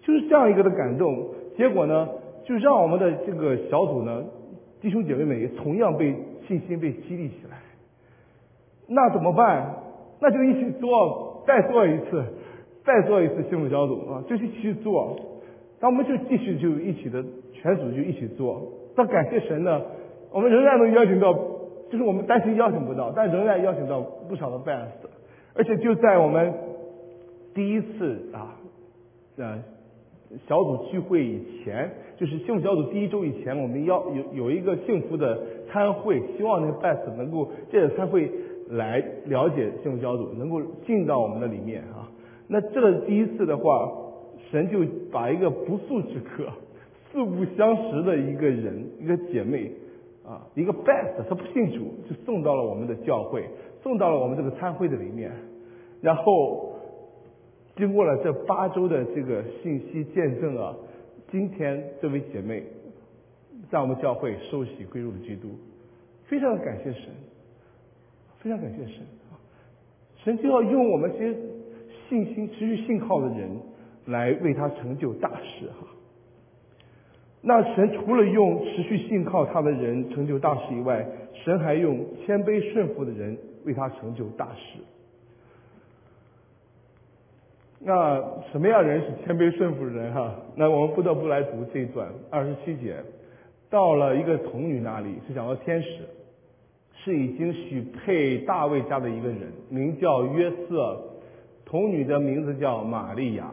[0.00, 1.28] 就是这样一个的感动。
[1.56, 2.08] 结果呢，
[2.44, 4.24] 就让我们的这个小组呢，
[4.80, 6.12] 弟兄姐妹们也同样被
[6.48, 7.56] 信心被激励起来。
[8.88, 9.76] 那怎么办？
[10.20, 12.24] 那就一起做，再做一次，
[12.84, 15.16] 再做一次幸福小组啊，就去去做。
[15.80, 17.24] 那我们就继续就一起的。
[17.56, 18.60] 全组就一起做，
[18.94, 19.80] 但感谢神呢，
[20.30, 21.32] 我们仍然能邀请到，
[21.90, 24.90] 就是我们担心邀请不到，但仍然邀请到不少的 fans，
[25.54, 26.52] 而且就在我们
[27.54, 28.60] 第一次啊，
[29.38, 29.58] 呃
[30.46, 38.30] 小组聚会以前，就是幸福小组第一周以前，我们要有有一个幸福的参会，希望那 fans 能够借着参会
[38.70, 42.10] 来了解幸福小组，能够进到我们的里面啊。
[42.48, 43.90] 那这个第一次的话，
[44.50, 46.48] 神就把一个不速之客。
[47.14, 49.70] 素不相识的一个人，一个姐妹，
[50.26, 53.48] 啊，一个 best，她不信主，就送到了我们的教会，
[53.84, 55.30] 送到了我们这个参会的里面，
[56.00, 56.72] 然后
[57.76, 60.74] 经过了这八周的这个信息见证啊，
[61.30, 62.64] 今天这位姐妹
[63.70, 65.50] 在我们教会受洗归入了基督，
[66.24, 67.10] 非常感谢神，
[68.44, 69.00] 非常感谢神
[69.32, 69.40] 啊，
[70.22, 71.34] 神就要用我们这些
[72.06, 73.48] 信心持续信靠的人
[74.04, 75.88] 来为他成就大事哈。
[77.40, 84.78] 那神除了用持续信靠他的人成就大事以外，神还用谦卑顺服的人为他成就大事。
[87.80, 90.34] 那什么样人是谦卑顺服的人哈？
[90.54, 92.96] 那我们不得不来读这一段二十七节，
[93.70, 96.00] 到了一个童女那里，是讲到天使，
[97.04, 100.98] 是已经许配大卫家的一个人，名叫约瑟，
[101.66, 103.44] 童女的名字叫玛利亚。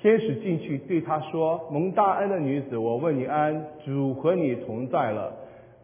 [0.00, 5.34] 天使进去对他说：“蒙大恩的女子，我问你安，主和你同在了。”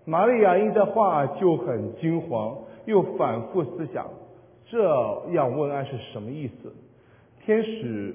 [0.06, 4.06] 玛利亚因这话就很惊慌，又反复思想，
[4.66, 4.84] 这
[5.32, 6.72] 样问安是什么意思？
[7.44, 8.14] 天使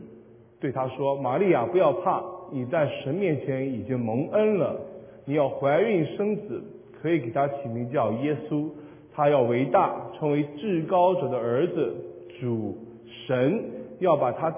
[0.61, 4.79] 对他说：“玛利亚，不要怕，你在神面前已经蒙恩了。
[5.25, 6.63] 你要怀孕生子，
[7.01, 8.69] 可以给他起名叫耶稣。
[9.15, 11.95] 他要为大，成为至高者的儿子。
[12.39, 12.77] 主
[13.25, 13.63] 神
[13.99, 14.53] 要把他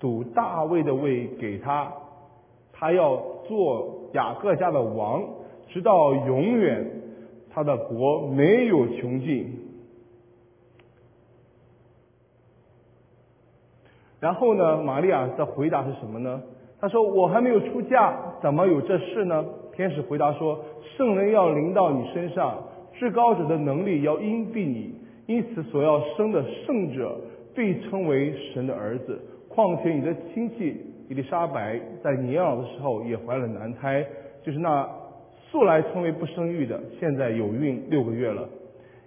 [0.00, 1.92] 祖大卫的位给他，
[2.72, 5.22] 他要做雅各家的王。”
[5.68, 6.86] 直到永远，
[7.52, 9.52] 他的国没有穷尽。
[14.20, 16.40] 然后呢，玛利亚的回答是什么呢？
[16.80, 20.58] 她说：“我还没有出嫁，怎么有这事呢？”天使回答说
[20.96, 22.62] ：“圣人要临到你身上，
[22.98, 24.94] 至高者的能力要荫蔽你，
[25.26, 27.18] 因此所要生的圣者
[27.54, 29.20] 被称为神的儿子。
[29.48, 30.76] 况且你的亲戚
[31.08, 34.04] 伊丽莎白在年老的时候也怀了男胎，
[34.44, 34.88] 就是那。”
[35.48, 38.48] 素来称为不生育的，现在有孕六个月了。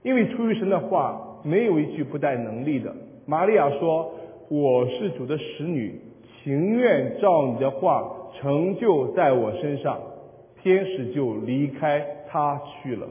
[0.04, 2.96] 因为出于神的话，没有一句不带能力的。
[3.26, 4.10] 玛利亚说
[4.50, 6.00] ：“我是主的使女，
[6.42, 10.00] 情愿照你的话成就在我身上。”
[10.64, 13.06] 天使就离开她去了。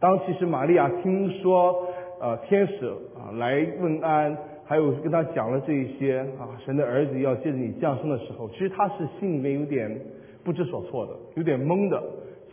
[0.00, 1.86] 当其实玛利亚听说，
[2.20, 2.86] 呃，天使
[3.16, 10.00] 啊来问安，还有跟他讲了这一些啊，神的儿子要借着你降生的时候，其实他是心里面有点。
[10.42, 12.02] 不知所措的，有点懵的。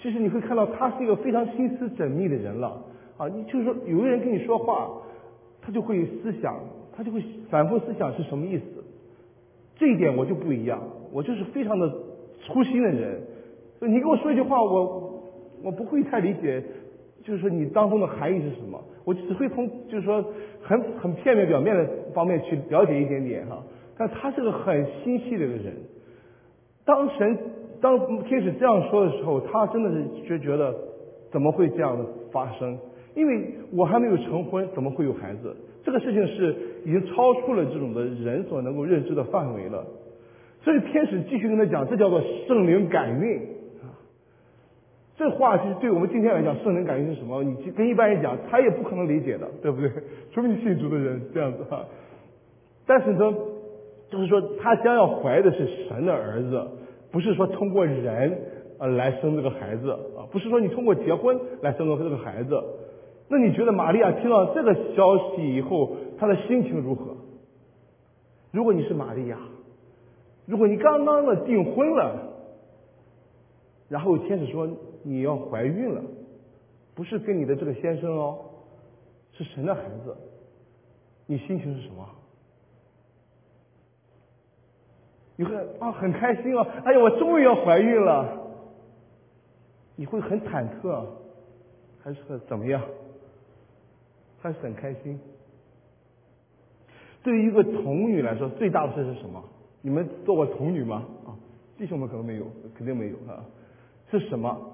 [0.01, 2.83] 其实你会看到他是一个非常心思缜密的人了
[3.15, 3.29] 啊！
[3.29, 4.89] 你就是说，有个人跟你说话，
[5.61, 6.53] 他就会思想，
[6.93, 8.65] 他就会反复思想是什么意思。
[9.77, 10.81] 这一点我就不一样，
[11.13, 11.89] 我就是非常的
[12.41, 13.21] 粗心的人。
[13.79, 15.23] 你跟我说一句话，我
[15.63, 16.61] 我不会太理解，
[17.27, 18.81] 就是说你当中的含义是什么。
[19.03, 20.23] 我只会从就是说
[20.61, 23.61] 很很片面、表面的方面去了解一点点哈。
[23.97, 25.73] 但他是个很心细的一个人，
[26.85, 27.37] 当神。
[27.79, 30.73] 当天使这样说的时候，他真的是就觉得
[31.31, 32.75] 怎么会这样的发生？
[33.13, 35.55] 因为我还没有成婚，怎么会有孩子？
[35.83, 39.85] 这个事情是已经超出了这种的人所能够认知的范围了。
[40.63, 43.41] 所以天使继续跟他讲，这叫做圣灵感孕。
[45.17, 47.43] 这话其实对我们今天来讲，圣灵感应是什么？
[47.43, 49.91] 你跟一般人讲，他也不可能理解的，对不对？
[50.31, 51.83] 除非你信主的人这样子哈。
[52.85, 53.33] 但是呢，
[54.09, 56.67] 就是说他将要怀的是神的儿子。
[57.09, 58.37] 不是说通过人
[58.79, 62.61] 呃来生这个孩子啊，不是说你通过结婚来生个这个孩子。
[63.29, 67.15] 那你觉得玛利亚听到这个消息以后，她的心情如何？
[68.51, 69.37] 如果你是玛利亚，
[70.45, 72.33] 如果你刚刚的订婚了，
[73.89, 74.67] 然后天使说
[75.07, 76.01] 你要怀孕了，
[76.93, 78.39] 不是跟你的这个先生哦，
[79.31, 80.13] 是神的孩子，
[81.25, 82.05] 你心情是什么？
[85.37, 88.45] 你会啊很开心哦，哎呀，我终于要怀孕了。
[89.95, 91.05] 你会很忐忑，
[92.03, 92.83] 还是很怎么样？
[94.39, 95.17] 还是很开心？
[97.23, 99.41] 对于一个童女来说，最大的事是什么？
[99.81, 101.05] 你们做过童女吗？
[101.25, 101.31] 啊，
[101.77, 103.45] 弟兄们可能没有，肯定没有啊。
[104.11, 104.73] 是什么？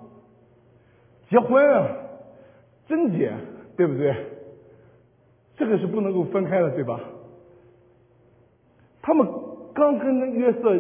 [1.34, 1.88] 结婚啊，
[2.88, 3.34] 贞洁，
[3.76, 4.16] 对不对？
[5.58, 7.00] 这个是不能够分开的，对吧？
[9.02, 9.28] 他们。
[9.76, 10.80] 刚跟约瑟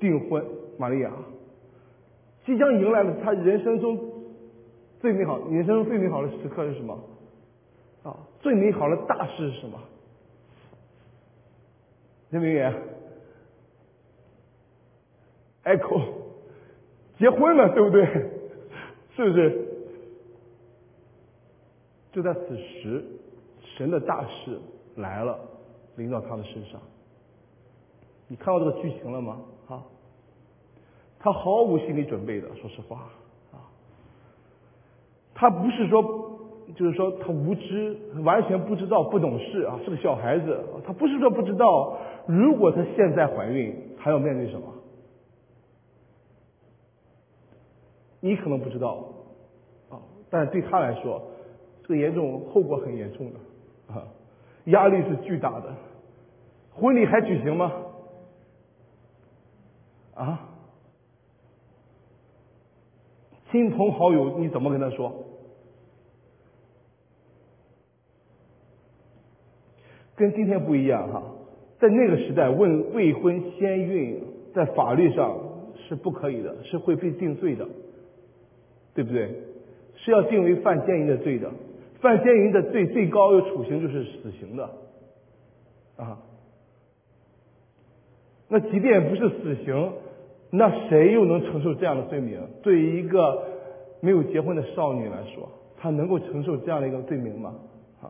[0.00, 0.44] 订婚，
[0.76, 1.12] 玛利亚
[2.44, 3.96] 即将迎来了他人生中
[4.98, 6.98] 最美好、人生中最美好的时刻是什么？
[8.02, 9.78] 啊，最美好的大事是什么？
[12.32, 12.74] 听明白
[15.72, 16.02] ？echo，
[17.20, 18.04] 结婚了，对不对？
[19.14, 19.67] 是不是？
[22.18, 23.04] 就在此时，
[23.76, 24.58] 神的大事
[24.96, 25.38] 来了，
[25.94, 26.80] 临到他的身上。
[28.26, 29.38] 你看到这个剧情了吗？
[29.68, 29.84] 啊，
[31.20, 33.08] 他毫无心理准备的，说实话
[33.52, 33.70] 啊，
[35.32, 36.02] 他不是说，
[36.74, 40.60] 就是说他无知，完全不知道、不懂事啊，是个小孩子。
[40.84, 44.66] 他不是说不知道，如果他现在怀孕，他要面对什么？
[48.18, 49.04] 你可能不知道
[49.88, 51.22] 啊，但是对他来说，
[51.88, 54.06] 这严重后果很严重的啊，
[54.66, 55.74] 压力是巨大的。
[56.74, 57.72] 婚礼还举行吗？
[60.14, 60.50] 啊，
[63.50, 65.24] 亲朋好友你怎么跟他说？
[70.14, 71.22] 跟今天不一样哈，
[71.78, 74.22] 在那个时代问未婚先孕，
[74.54, 75.38] 在法律上
[75.88, 77.66] 是不可以的，是会被定罪的，
[78.94, 79.32] 对不对？
[79.96, 81.50] 是要定为犯奸淫的罪的，
[82.00, 84.70] 犯奸淫的罪最高的处刑就是死刑的，
[85.96, 86.18] 啊，
[88.48, 89.92] 那即便不是死刑。
[90.50, 92.40] 那谁又能承受这样的罪名？
[92.62, 93.44] 对于一个
[94.00, 95.46] 没有结婚的少女来说，
[95.76, 97.54] 她能够承受这样的一个罪名吗？
[98.00, 98.08] 啊？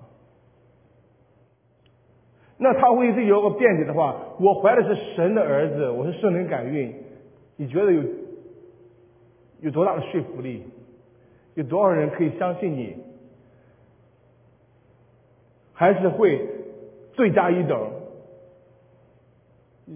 [2.56, 6.94] 那她为自己有个辩解的话，我怀的是神的儿子，我是圣灵感孕，
[7.56, 8.04] 你觉得有
[9.62, 10.62] 有多大的说服力？
[11.54, 12.94] 有多少人可以相信你？
[15.78, 16.44] 还是会
[17.12, 17.88] 罪加一等？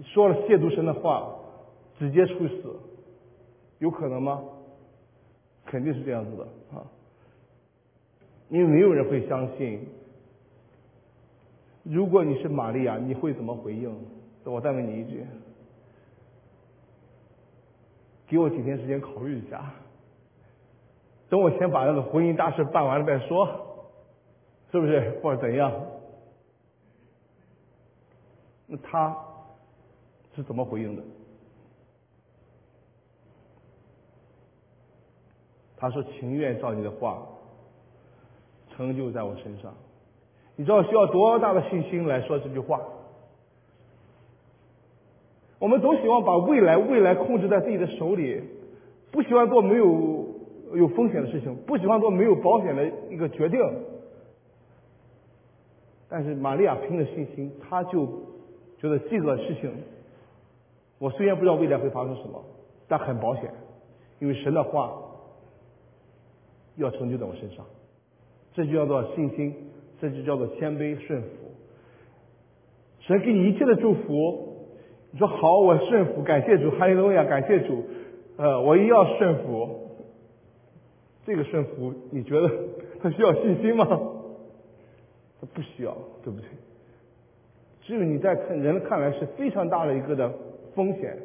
[0.05, 1.35] 说了亵渎神的话，
[1.99, 2.79] 直接处死，
[3.79, 4.41] 有可能吗？
[5.65, 6.87] 肯定是这样子的啊！
[8.47, 9.85] 因为没有人会相信。
[11.83, 13.93] 如果你是玛利亚，你会怎么回应？
[14.45, 15.25] 我再问你一句，
[18.25, 19.69] 给我几天时间考虑一下。
[21.29, 23.72] 等我先把那个婚姻大事办完了再说。
[24.73, 25.71] 是不是 或者怎样？
[28.65, 29.15] 那他
[30.35, 31.03] 是怎么回应的？
[35.77, 37.21] 他说：“情愿照你的话
[38.75, 39.71] 成就在我身上。”
[40.55, 42.81] 你知道需要多大的信心来说这句话？
[45.59, 48.41] 我们总希望把未来未来控制在自己的手里，
[49.11, 50.25] 不喜欢做没有
[50.73, 53.59] 有风险的事情，不喜欢做没有保险的一个决定。
[56.13, 58.05] 但是玛利亚凭着信心，她就
[58.77, 59.71] 觉得这个事情，
[60.99, 62.39] 我虽然不知道未来会发生什么，
[62.87, 63.49] 但很保险，
[64.19, 64.93] 因为神的话
[66.75, 67.65] 要成就在我身上，
[68.53, 69.55] 这就叫做信心，
[69.99, 71.27] 这就叫做谦卑顺服。
[72.99, 74.67] 神给你一切的祝福，
[75.09, 77.83] 你说好，我顺服，感谢主，哈利路亚，感谢主，
[78.37, 79.89] 呃，我一要顺服，
[81.25, 82.47] 这个顺服，你觉得
[83.01, 84.11] 他需要信心吗？
[85.45, 86.47] 不需要，对不对？
[87.81, 90.33] 只有你在看人看来是非常大的一个的
[90.73, 91.17] 风险，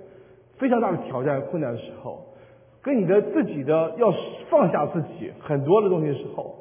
[0.58, 2.26] 非常大的挑战、困难的时候，
[2.82, 4.12] 跟你的自己的要
[4.50, 6.56] 放下自己很多的东西的时候，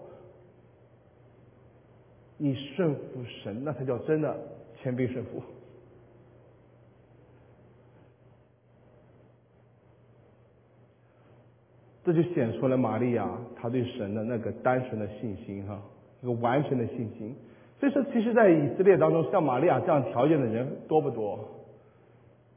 [2.38, 4.38] 你顺服神，那才叫真的
[4.80, 5.42] 谦卑顺服。
[12.06, 15.82] 这就显出了玛利亚她对神的那个单纯的信心，哈。
[16.20, 17.36] 一个完全的信心，
[17.80, 21.34] 所以说，其实，在以色列当中，像玛利亚这样条件的人多不多？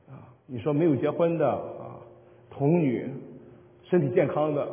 [0.08, 0.16] 啊，
[0.46, 2.00] 你说没有结婚的啊，
[2.50, 3.06] 童女，
[3.84, 4.66] 身体健康的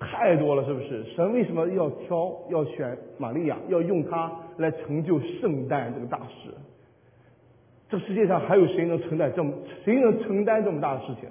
[0.00, 1.04] 太多了，是不是？
[1.14, 6.48] 神为什么要挑要选玛利亚，要用她来成就圣诞这个大事？
[7.90, 9.52] 这世界上还有谁能承担这么
[9.84, 11.28] 谁能承担这么大的事情？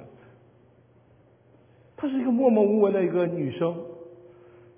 [1.98, 3.76] 她是一个默默无闻的一个女生，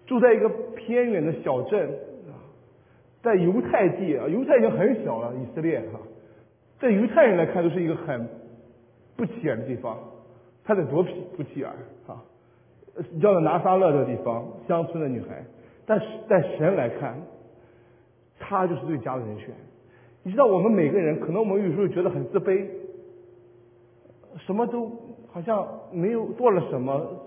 [0.08, 1.90] 住在一个偏远的小镇。
[3.24, 6.00] 在犹太地啊，犹太已经很小了，以色列哈，
[6.80, 8.28] 在犹太人来看都是一个很
[9.16, 9.98] 不起眼的地方，
[10.66, 11.70] 他得多不不起眼
[12.06, 12.22] 啊！
[13.22, 15.42] 叫做拿撒勒的地方，乡村的女孩，
[15.86, 17.16] 但是在神来看，
[18.40, 19.50] 她就是最佳的人选。
[20.24, 22.68] 你知道，我们每个人可能我们有时候觉得很自卑，
[24.38, 24.92] 什么都
[25.32, 27.26] 好像没有做了什么，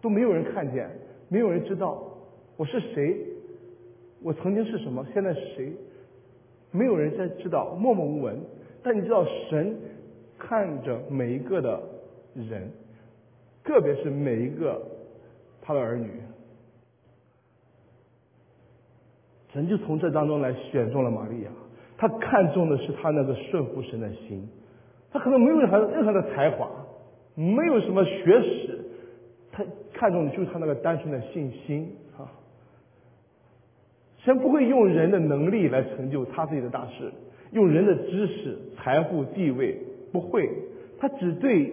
[0.00, 0.90] 都没有人看见，
[1.28, 2.02] 没有人知道
[2.56, 3.33] 我是谁。
[4.24, 5.06] 我曾经是什么？
[5.12, 5.70] 现在是谁？
[6.70, 8.40] 没有人在知道，默默无闻。
[8.82, 9.76] 但你知道，神
[10.38, 11.78] 看着每一个的
[12.34, 12.70] 人，
[13.62, 14.80] 特别是每一个
[15.60, 16.08] 他的儿女，
[19.52, 21.50] 神就从这当中来选中了玛利亚。
[21.98, 24.48] 他看中的是他那个顺服神的心。
[25.12, 26.68] 他可能没有任何任何的才华，
[27.34, 28.84] 没有什么学识，
[29.52, 29.62] 他
[29.92, 31.94] 看中的就是他那个单纯的信心。
[34.24, 37.12] 神不会用人的能力来成就他自己的大事，
[37.52, 39.78] 用人的知识、财富、地位
[40.12, 40.48] 不会，
[40.98, 41.70] 他只对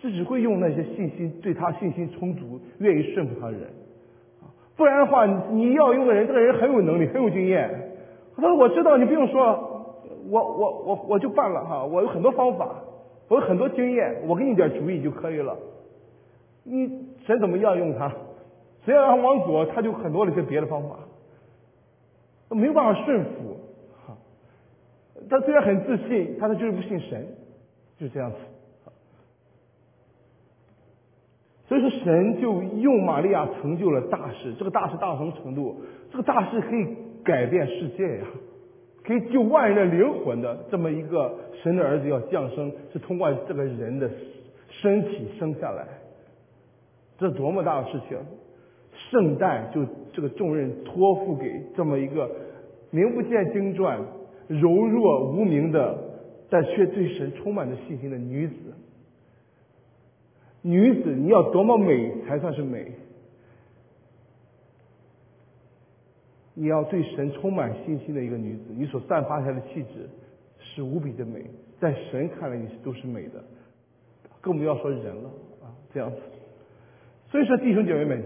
[0.00, 3.62] 是只会用那些信心对他信心充足、愿意顺服他的人，
[4.76, 7.68] 不然的话，你要用的人，这个人很有能力、很有经验，
[8.36, 9.98] 他说我知道，你不用说，
[10.30, 12.72] 我我我我就办了哈，我有很多方法，
[13.28, 15.56] 我有很多经验，我给你点主意就可以了。
[16.62, 16.88] 你
[17.26, 18.12] 神怎么样用他？
[18.84, 20.96] 谁要让他往左，他就很多了一些别的方法。
[22.50, 23.56] 他没有办法顺服，
[24.06, 24.18] 哈，
[25.30, 27.26] 他虽然很自信，但他就是不信神，
[27.96, 28.36] 就这样子。
[31.68, 34.52] 所以说，神就用玛利亚成就了大事。
[34.58, 35.80] 这个大事大到什么程度？
[36.10, 38.26] 这个大事可以改变世界呀，
[39.06, 41.32] 可以救万人的灵魂的这么一个
[41.62, 44.10] 神的儿子要降生，是通过这个人的
[44.70, 45.86] 身体生下来，
[47.16, 48.18] 这多么大的事情！
[49.10, 49.86] 圣诞就
[50.20, 52.30] 这个重任托付给这么一个
[52.90, 53.98] 名不见经传
[54.48, 55.98] 柔弱无名的
[56.50, 58.54] 但却对神充满着信心的女子。
[60.60, 62.92] 女子你要多么美才算是美？
[66.52, 70.06] 你要对神充满信心的一个女子你所散发出来的气质
[70.58, 71.46] 是无比的美
[71.80, 73.42] 在神看来你都是美的。
[74.42, 75.30] 更不要说人了
[75.62, 76.18] 啊这样子。
[77.30, 78.22] 所以说弟兄姐妹们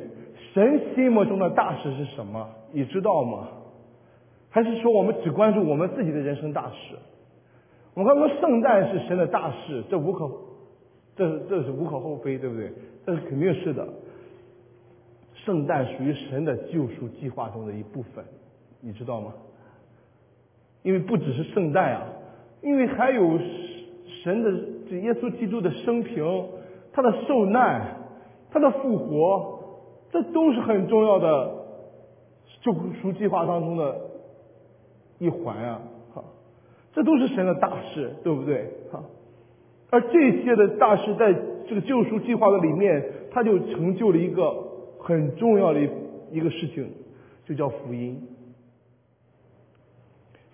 [0.54, 2.48] 神心目中的大事是什么？
[2.70, 3.48] 你知道吗？
[4.50, 6.96] 还是说我们只关注我们自己的人生大事？
[7.94, 10.30] 我们刚说圣诞是神的大事，这无可，
[11.16, 12.72] 这这是无可厚非，对不对？
[13.04, 13.84] 这是肯定是的。
[15.34, 18.24] 圣诞属于神的救赎计划中的一部分，
[18.80, 19.34] 你知道吗？
[20.84, 22.06] 因为不只是圣诞啊，
[22.62, 23.38] 因为还有
[24.22, 24.52] 神的
[24.88, 26.46] 这耶稣基督的生平，
[26.92, 27.96] 他的受难，
[28.52, 29.53] 他的复活，
[30.14, 31.50] 这都是很重要的
[32.60, 34.00] 救赎计划当中的
[35.18, 35.82] 一环啊！
[36.14, 36.24] 哈，
[36.92, 38.70] 这都是神的大事，对不对？
[38.92, 39.02] 哈，
[39.90, 41.34] 而这些的大事在
[41.66, 44.70] 这个救赎计划的里面，他就成就了一个。
[45.06, 45.80] 很重要的
[46.30, 46.90] 一个事情，
[47.44, 48.26] 就叫福音。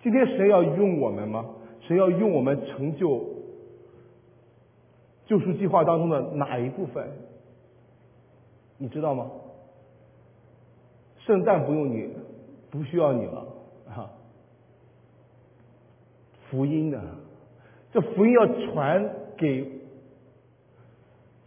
[0.02, 1.46] 今天神要用我们吗？
[1.82, 3.24] 神要用我们成就
[5.26, 7.12] 救赎计划当中的哪一部分？
[8.78, 9.30] 你知道吗？
[11.26, 12.08] 圣诞不用你，
[12.70, 13.46] 不需要你了
[13.88, 14.10] 啊！
[16.48, 17.00] 福音呢？
[17.92, 19.68] 这福音要传给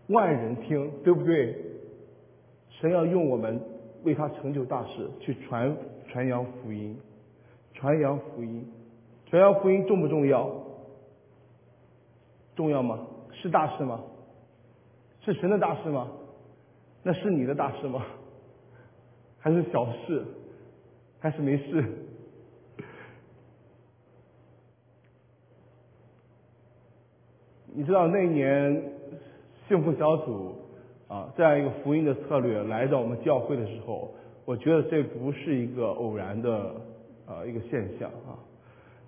[0.07, 1.57] 万人听，对不对？
[2.69, 3.59] 神要用我们
[4.03, 5.76] 为他成就大事，去传
[6.07, 6.97] 传扬福音，
[7.74, 8.65] 传扬福音，
[9.26, 10.49] 传扬福音重不重要？
[12.55, 13.07] 重要吗？
[13.32, 14.01] 是大事吗？
[15.21, 16.11] 是神的大事吗？
[17.01, 18.05] 那是你的大事吗？
[19.43, 20.23] 还是小事？
[21.19, 21.83] 还是没事？
[27.75, 28.81] 你知道那年
[29.67, 30.55] 幸福小组？
[31.09, 34.13] 啊，这样一个福音的策略来到我们教会的时候，
[34.45, 36.73] 我觉得这不是一个偶然的
[37.27, 38.39] 啊一个现象啊，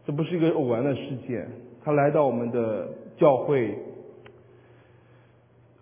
[0.06, 1.50] 这不是一个偶然的事件。
[1.82, 3.80] 他来到我们的教会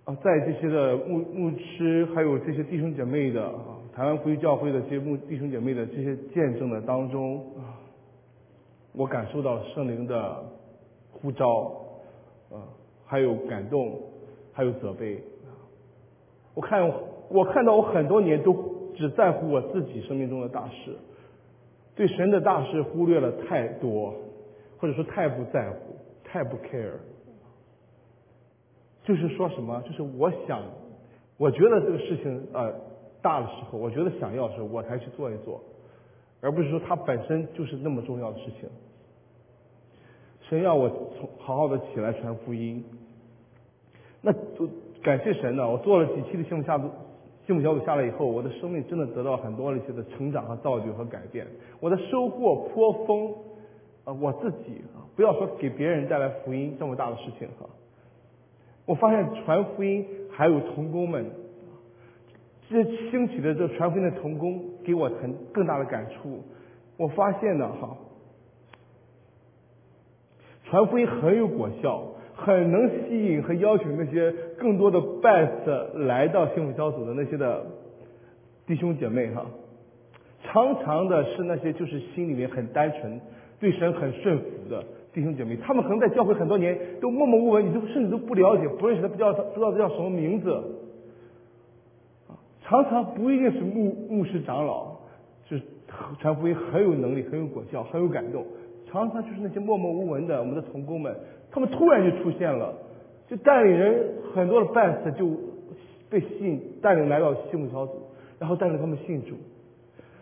[0.06, 3.41] 啊，在这些的牧牧师还有这些弟兄姐妹的，
[3.96, 7.46] 台湾福音教会的这些弟兄姐妹的这些见证的当中，
[8.91, 10.44] 我感受到圣灵的
[11.12, 11.72] 呼召
[12.50, 12.66] 啊，
[13.06, 14.02] 还有感动，
[14.52, 15.22] 还有责备。
[16.56, 16.91] 我看，
[17.30, 18.52] 我看到我很多年都
[18.96, 20.96] 只在乎我自己生命中的大事，
[21.96, 24.16] 对神的大事忽略了太多，
[24.80, 26.94] 或者说太不在乎，太不 care。
[29.04, 29.80] 就是说什么？
[29.86, 30.64] 就是我想，
[31.38, 32.74] 我觉得这个事情呃
[33.24, 35.60] 大的时候，我觉得想要的时候，我才去做一做，
[36.42, 38.70] 而不是说它本身就是那么重要的事情。
[40.48, 42.86] 神要我从好好的起来传福音，
[44.22, 44.70] 那就。
[45.04, 46.90] 感谢神呢，我做了几期的幸福下组，
[47.46, 51.46] 幸福小组下来以后，我的生命真的得到很多的一些的成长和造就和改变。
[51.82, 53.34] 我的收获颇丰，
[54.06, 57.68] 啊，我自己啊，不要说给别人带来福音这么大的事情哈。
[58.86, 61.30] 我发现传福音还有童工们，
[62.74, 66.44] 这兴起的这传福音的童工给我很更大的感触。
[66.98, 67.96] 我发现呢哈，
[70.66, 72.10] 传福音很有果效。
[72.36, 77.64] 很能吸引和邀请那些更多的 best 来到幸福小组的那些的
[78.66, 79.46] 弟兄姐妹哈，
[80.44, 83.22] 常常的是那些就是心里面很单纯、
[83.60, 90.60] 对神很顺服的弟兄姐妹，他们可能在教会很多年都默默无闻，你都甚至都不了解、不认识他，不叫不知道他叫什么名字，
[92.64, 94.95] 常常不一定是牧牧师长老，
[95.47, 95.61] 是
[96.20, 98.45] 传福音很有能力、很有果效、很有感动，
[98.89, 101.16] 常常就是那些默默无闻的我们的同工们。
[101.51, 102.74] 他们突然就出现了，
[103.28, 105.30] 就带领人很多的 fans 就
[106.09, 107.93] 被吸引，带领来到幸福小组，
[108.39, 109.36] 然后带领他们信主，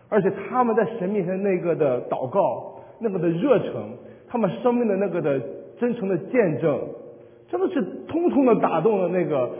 [0.08, 3.94] 而且他们在神面前那个的祷告，那个的热诚，
[4.28, 5.40] 他们生命的那个的
[5.78, 6.80] 真诚的见证，
[7.48, 9.50] 真的是通通的打动了那个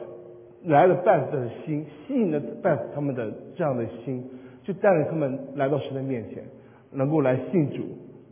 [0.65, 4.25] 来了 best 的心，吸引了 best 他们的这样的心，
[4.63, 6.45] 就带领他们来到神的面前，
[6.93, 7.85] 能够来信主，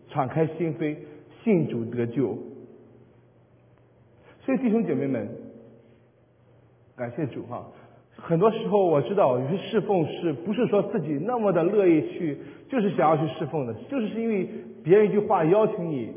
[0.08, 0.96] 敞开心扉，
[1.42, 2.38] 信主得救。
[4.44, 5.28] 所以弟兄姐妹们，
[6.96, 7.66] 感谢主哈！
[8.16, 12.36] 很多时候我知道有些侍奉是不是说自己那么的乐意去，
[12.68, 14.46] 就是想要去侍奉的，就是是因为
[14.84, 16.12] 别人一句话邀请你，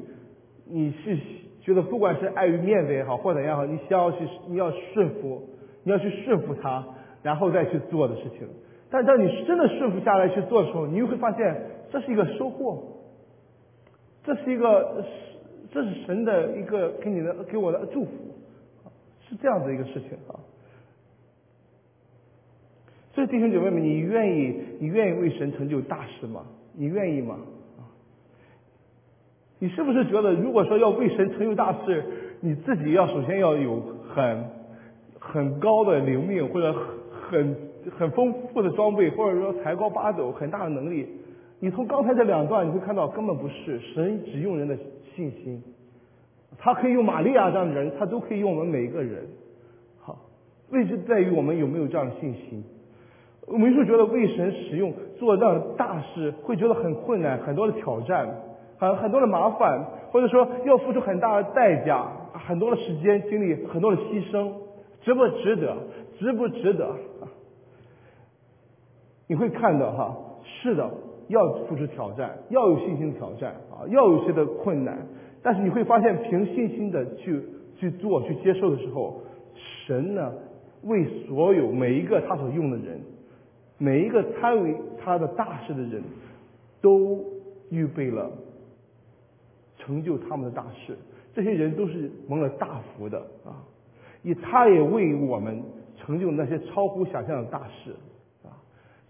[0.66, 1.18] 你是
[1.62, 5.48] 觉得不管是碍于面子也好，或者怎样好，你想要去你要顺服，
[5.84, 6.86] 你要去顺服他，
[7.22, 8.48] 然后再去做的事情。
[8.90, 11.62] 但当你真的顺服下来去做的时候，你又会发现
[11.92, 12.84] 这是一个收获，
[14.24, 15.04] 这是一个。
[15.72, 18.12] 这是神的一个给你的给我的祝福，
[19.28, 20.38] 是这样的一个事情啊。
[23.16, 26.46] 所以弟兄姐妹们，你愿意你愿意为神成就大事吗？
[26.74, 27.40] 你愿意吗？
[29.58, 32.06] 你是不是觉得，如果说要为神成就大事，
[32.42, 33.82] 你自己要首先要有
[34.14, 34.46] 很
[35.32, 36.76] 很高的灵命，或者
[37.30, 37.56] 很
[37.98, 41.08] 很丰富的装备，或者说才高八斗，很大的能力？
[41.60, 44.78] 你从刚才这两段你会看到，根本不是神只用人的
[45.16, 45.64] 信心，
[46.58, 49.24] 他可以用玛利亚这样的人，他都可以用我们每一个人。
[50.02, 50.18] 好，
[50.72, 52.64] 位置在于我们有没有这样的信心。
[53.48, 58.28] 我们是觉得为神使用做这样的大事，会觉得很困难，很多的挑战，
[58.78, 64.50] 很很多的麻烦，或者说要付出很大的代价，很多的时间精力，很多的牺牲，
[65.04, 65.78] 值不值得？
[66.20, 66.96] 值不值得？
[69.28, 70.90] 你会看到哈，是的，
[71.28, 75.06] 要付出挑战，要有信心挑战啊，要有些的困难，
[75.42, 77.42] 但是你会发现，凭信心的去
[77.78, 79.22] 去做、去接受的时候，
[79.86, 80.34] 神呢，
[80.84, 83.02] 为所有每一个他所用的人。
[83.80, 86.02] 每一个参与他的大事的人，
[86.80, 87.22] 都
[87.70, 88.32] 预备了
[89.78, 90.96] 成就他们的大事。
[91.34, 93.60] 这些人都是蒙了大福的啊！
[94.24, 95.62] 以他也为我们
[95.96, 97.92] 成就那些超乎想象的大事
[98.44, 98.58] 啊！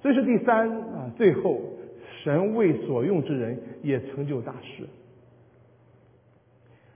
[0.01, 1.61] 这是第三啊，最后
[2.23, 4.87] 神为所用之人也成就大事。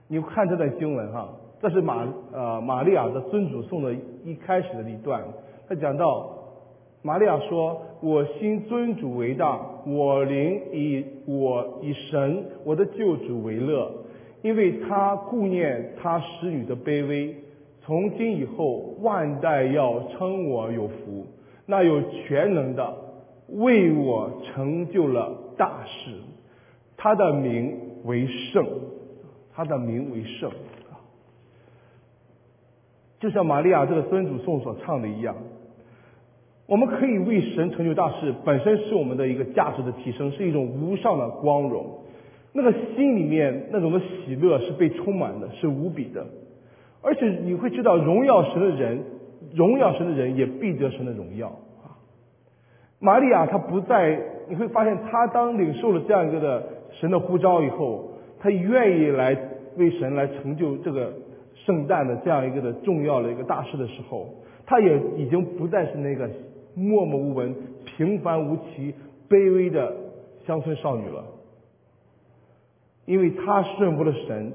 [0.08, 1.30] 你看这段经文哈，
[1.62, 3.94] 这是马呃玛利亚的尊主颂的
[4.24, 5.24] 一开始的一段，
[5.68, 6.34] 他讲到。
[7.00, 13.88] 玛利亚说：“我心尊主为大，我灵以我以神我的救主为乐，
[14.42, 17.36] 因为他顾念他使女的卑微。
[17.88, 21.26] 从今以后，万代要称我有福。
[21.64, 22.94] 那有全能的
[23.48, 26.10] 为我成就了大事，
[26.98, 27.74] 他的名
[28.04, 28.62] 为圣，
[29.54, 30.50] 他的名为圣。
[33.20, 35.34] 就像玛利亚这个尊主颂所唱的一样。”
[36.68, 42.00] 我们可以为神成就大事，本身是我们的一个价值的提升，是一种无上的光荣。
[42.52, 46.26] 那个心里面那种的喜乐是被充满的，是无比的。
[47.02, 49.02] 而且你会知道，荣耀神的人，
[49.54, 51.48] 荣耀神的人也必得神的荣耀
[51.82, 51.96] 啊。
[52.98, 59.36] 玛利亚她不在，你会发现她当领受了这样一个的神的呼召以后，她愿意来
[59.76, 61.12] 为神来成就这个
[61.54, 64.34] 圣诞的这样一个的重要的一个大事的时候，
[64.66, 66.28] 她也已经不再是那个。
[66.74, 68.94] 默默无闻、平凡无奇、
[69.28, 69.96] 卑微的
[70.46, 71.24] 乡村少女了，
[73.04, 74.52] 因为她顺服了神，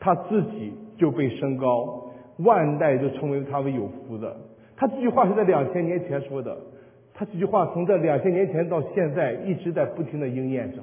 [0.00, 4.36] 她自己就被升高，万代就成为他为有福的。
[4.76, 6.56] 他这句话是在两千年前说的，
[7.14, 10.78] 他这句话从这两千年前到现在一直在不停的应验着。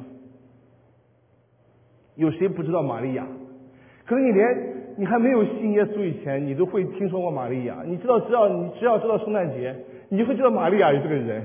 [2.16, 3.28] 有谁不知道玛利亚？
[4.06, 4.58] 可能你连
[4.98, 7.84] 你还没有信耶稣以前，你都会听说过玛利亚。
[7.86, 9.76] 你知道，只要你只要知道圣诞节。
[10.10, 11.44] 你就会知道玛利亚有这个人，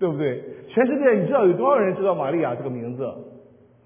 [0.00, 0.42] 对不对？
[0.66, 3.08] 全世界你知道有多少人知道玛利亚这个名字？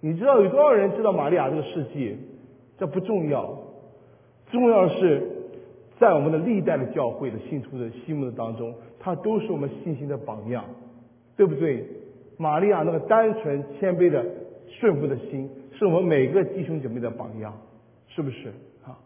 [0.00, 2.16] 你知道有多少人知道玛利亚这个事迹？
[2.78, 3.58] 这不重要，
[4.50, 5.22] 重要的是
[5.98, 10.64] 在我们的历代的教会的信徒的心目当中，他都是我们信心的榜样，
[11.36, 11.84] 对不对？
[12.38, 14.24] 玛利亚那个单纯谦卑的
[14.68, 17.52] 顺服的心，是我们每个弟兄姐妹的榜样，
[18.08, 18.50] 是不是
[18.84, 18.98] 啊？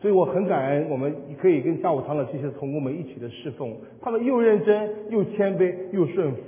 [0.00, 6.40] 所以我很感恩，我们可以跟下午堂的这些同工们一起的侍奉，他们又认真又谦卑又顺服。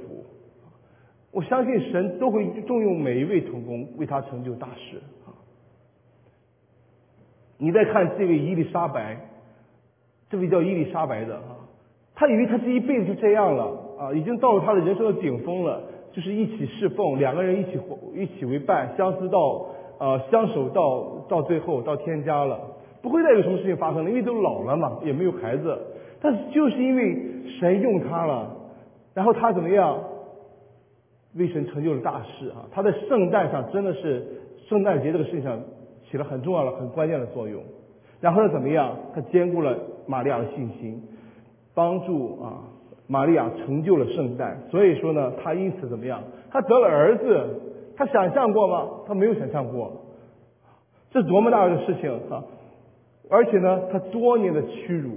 [1.32, 5.00] 我相信神都会重用每一位同工，为他成就大事。
[7.58, 9.18] 你再看这位伊丽莎白，
[10.30, 11.58] 这位叫伊丽莎白的啊，
[12.14, 13.64] 他以为他这一辈子就这样了
[13.98, 15.82] 啊，已经到了他的人生的顶峰了，
[16.12, 17.78] 就是一起侍奉，两个人一起
[18.14, 19.66] 一起为伴，相思到
[19.98, 22.60] 呃相守到到最后到天家了。
[23.00, 25.78] 不会再有什么事情发生了，因为都老了嘛，也没有孩子。
[26.20, 27.16] 但是就是因为
[27.60, 28.56] 神用他了，
[29.14, 29.98] 然后他怎么样，
[31.36, 32.66] 为神成就了大事啊！
[32.72, 34.26] 他在圣诞上真的是
[34.68, 35.60] 圣诞节这个事情上
[36.10, 37.62] 起了很重要的、很关键的作用。
[38.20, 38.96] 然后呢，怎么样？
[39.14, 41.02] 他兼顾了玛利亚的信心，
[41.74, 42.64] 帮助啊
[43.06, 44.60] 玛利亚成就了圣诞。
[44.70, 46.22] 所以说呢，他因此怎么样？
[46.50, 47.60] 他得了儿子，
[47.96, 48.88] 他想象过吗？
[49.06, 49.92] 他没有想象过，
[51.10, 52.42] 这多么大的事情啊！
[53.30, 55.10] 而且呢，他多年的屈辱、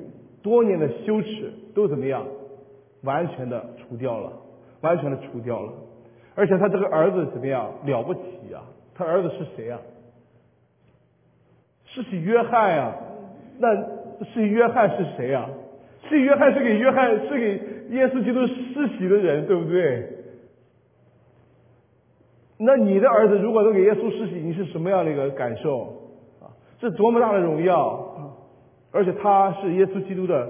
[0.44, 2.24] 多年的羞耻都怎么样？
[3.04, 4.32] 完全的除掉了，
[4.82, 5.72] 完全的除掉了。
[6.36, 7.68] 而且他这个儿子怎么样？
[7.86, 8.20] 了不起
[8.52, 8.62] 呀！
[8.94, 9.80] 他儿子是谁呀？
[11.94, 12.96] 是许约翰呀？
[13.60, 13.68] 那
[14.26, 15.48] 是约翰是谁呀？
[16.10, 20.08] 是约翰是给约翰是给耶稣基督施洗的人，对不对？
[22.58, 25.98] 那你的儿子如果能给耶稣施洗，你是什么样的一个感受？
[26.80, 28.34] 是多么大的荣耀，
[28.92, 30.50] 而且他是耶稣基督的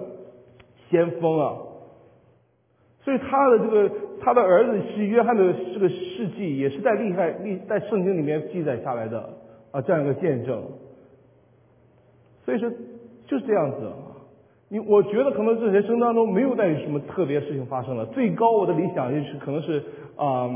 [0.90, 1.58] 先锋啊！
[3.04, 9.30] 所以他的这个他的儿子是约翰的这个事迹，也是在厉害历在圣经里面记载下来的
[9.72, 10.64] 啊这样一个见证。
[12.52, 12.70] 所以说
[13.28, 13.90] 就是这样子。
[14.68, 18.06] 你我觉得可能这人生当中没有再有什么特别事情发生了。
[18.08, 19.82] 最高我的理想就是可能是
[20.18, 20.50] 啊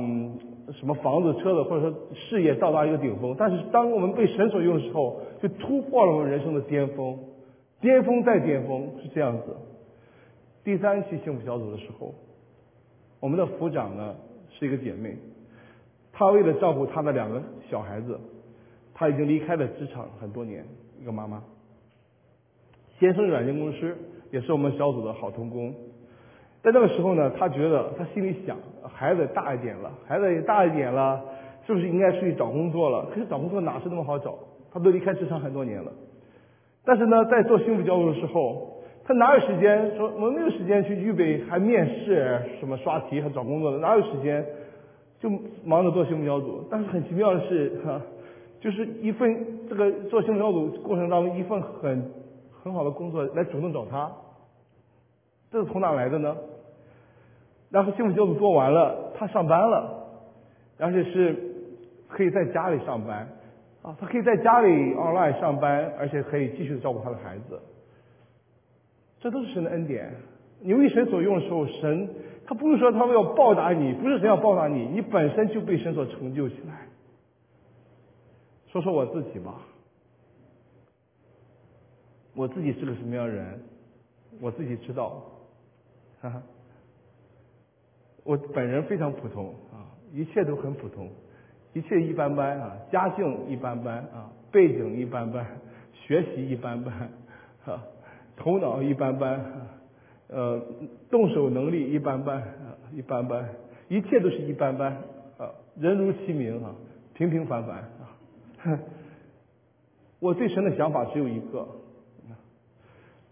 [0.77, 3.33] 什么房子车子或者说事业到达一个顶峰。
[3.37, 7.17] 但是当我们被神所用的时候，就突破了我们人生的巅峰，
[7.79, 9.55] 巅峰再巅峰是这样子。
[10.65, 12.13] 第三期幸福小组的时候。
[13.21, 14.15] 我们的副长呢
[14.51, 15.17] 是一个姐妹，
[16.11, 18.19] 她为了照顾她的两个小孩子，
[18.93, 20.65] 她已经离开了职场很多年。
[21.01, 21.43] 一个妈妈，
[22.99, 23.95] 先生软件公司
[24.31, 25.73] 也是我们小组的好同工。
[26.63, 31.21] 在那个时候呢，他觉得他心里想，孩子大一点了，孩子也大一点了，
[31.65, 33.05] 是不是应该出去找工作了？
[33.13, 34.37] 可是找工作哪是那么好找？
[34.71, 35.91] 他都离开职场很多年了。
[36.83, 38.71] 但是呢，在做幸福交流的时候。
[39.07, 40.11] 他哪有时间说？
[40.19, 44.43] 我没有时间去预备，还面试什么刷题，还找工作的，哪有时间？
[45.19, 45.29] 就
[45.63, 46.63] 忙着做幸福小组。
[46.71, 48.01] 但是很奇妙的是，哈，
[48.59, 52.03] 就是一份这个做幸福小组过程当中一份很
[52.65, 54.11] 很好的工作来主动找他，
[55.51, 56.35] 这是从哪来的呢？
[57.69, 60.07] 然后幸福小组做完了，他上班了，
[60.79, 61.35] 而且是
[62.07, 63.27] 可以在家里上班
[63.83, 67.61] 啊，他可以在家里 online 上班，而且可以继续照顾他的孩子。
[69.19, 70.11] 这都是神的恩典。
[70.59, 72.09] 你为神所用的时候，神
[72.47, 76.87] 他不是说他们要报答你，不是神要报答你，你本身就被神所成就起来。
[78.69, 79.53] 说说我自己吧，
[82.35, 83.59] 我自己是个什么样的人，
[84.41, 85.23] 我自己知道。
[86.21, 86.41] 哈哈，
[88.23, 91.09] 我本人非常普通啊，一切都很普通，
[91.73, 95.45] 一切一般般啊，家境一般般啊，背景一般般，
[95.93, 96.93] 学习一般般，
[97.65, 97.83] 啊。
[98.37, 99.39] 头脑一般般，
[100.27, 100.61] 呃，
[101.09, 103.47] 动手能力一般般啊，一般般，
[103.87, 104.91] 一切都是一般般，
[105.37, 106.75] 啊，人如其名啊，
[107.13, 108.11] 平平凡凡啊。
[110.19, 111.65] 我对神的想法只有一个，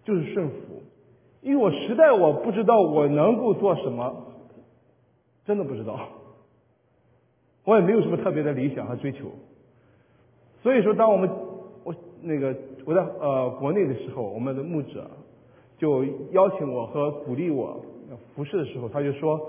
[0.04, 0.56] 就是顺服，
[1.42, 4.14] 因为我实在我不知道我能够做什么，
[5.46, 6.00] 真的不知道，
[7.64, 9.26] 我也没有什么特别的理想和追求，
[10.62, 11.30] 所以说，当我们
[11.84, 12.56] 我那个。
[12.86, 15.10] 我在呃国内的时候，我们的牧者
[15.78, 17.80] 就邀请我和鼓励我
[18.36, 19.40] 服侍的时候，他就说：“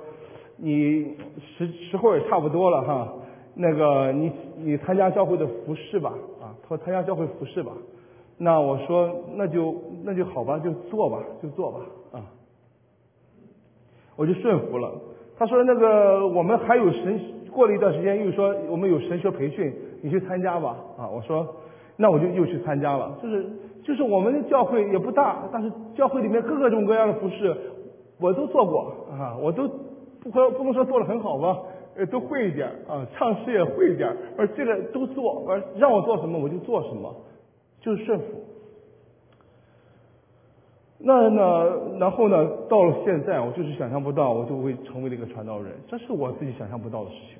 [0.56, 1.16] 你
[1.58, 3.12] 时时候也差不多了哈，
[3.54, 7.72] 那个你你参加教会的服侍吧，啊，他说参加教会服侍吧。”
[8.38, 9.74] 那我说那就
[10.04, 11.80] 那就好吧，就做吧，就做吧，
[12.12, 12.22] 啊，
[14.16, 14.92] 我就顺服了。
[15.38, 17.20] 他说那个我们还有神，
[17.52, 19.72] 过了一段时间又说我们有神学培训，
[20.02, 21.46] 你去参加吧，啊，我说。
[21.96, 23.46] 那我就又去参加了，就是
[23.84, 27.56] 就是我们的教会也不大，但是教会里面各种各样的服饰
[28.18, 31.56] 我都做过啊，我都不不不能说做的很好吧，
[31.96, 37.14] 呃都会一点啊，唱诗也会一点，而这个都做，而让我做什么我就做什么，
[37.84, 38.24] 就是顺服。
[40.98, 47.36] 那呢，然后呢，到了现在，我就是想象不到我就会成为了一个传道人，这是我自己想象不到的事情，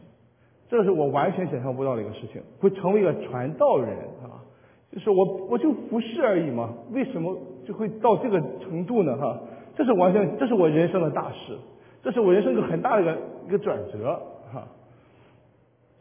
[0.68, 4.44] 这是我完全想象不到的一个事情，会成为一个传道人啊。
[4.92, 7.34] 就是我我就服侍而已嘛，为什么
[7.66, 9.16] 就会到这个程度呢？
[9.16, 9.40] 哈，
[9.74, 11.56] 这是完全这是我人生的大事，
[12.02, 13.18] 这是我人生一个很大的一个
[13.48, 14.20] 一个转折
[14.52, 14.68] 哈，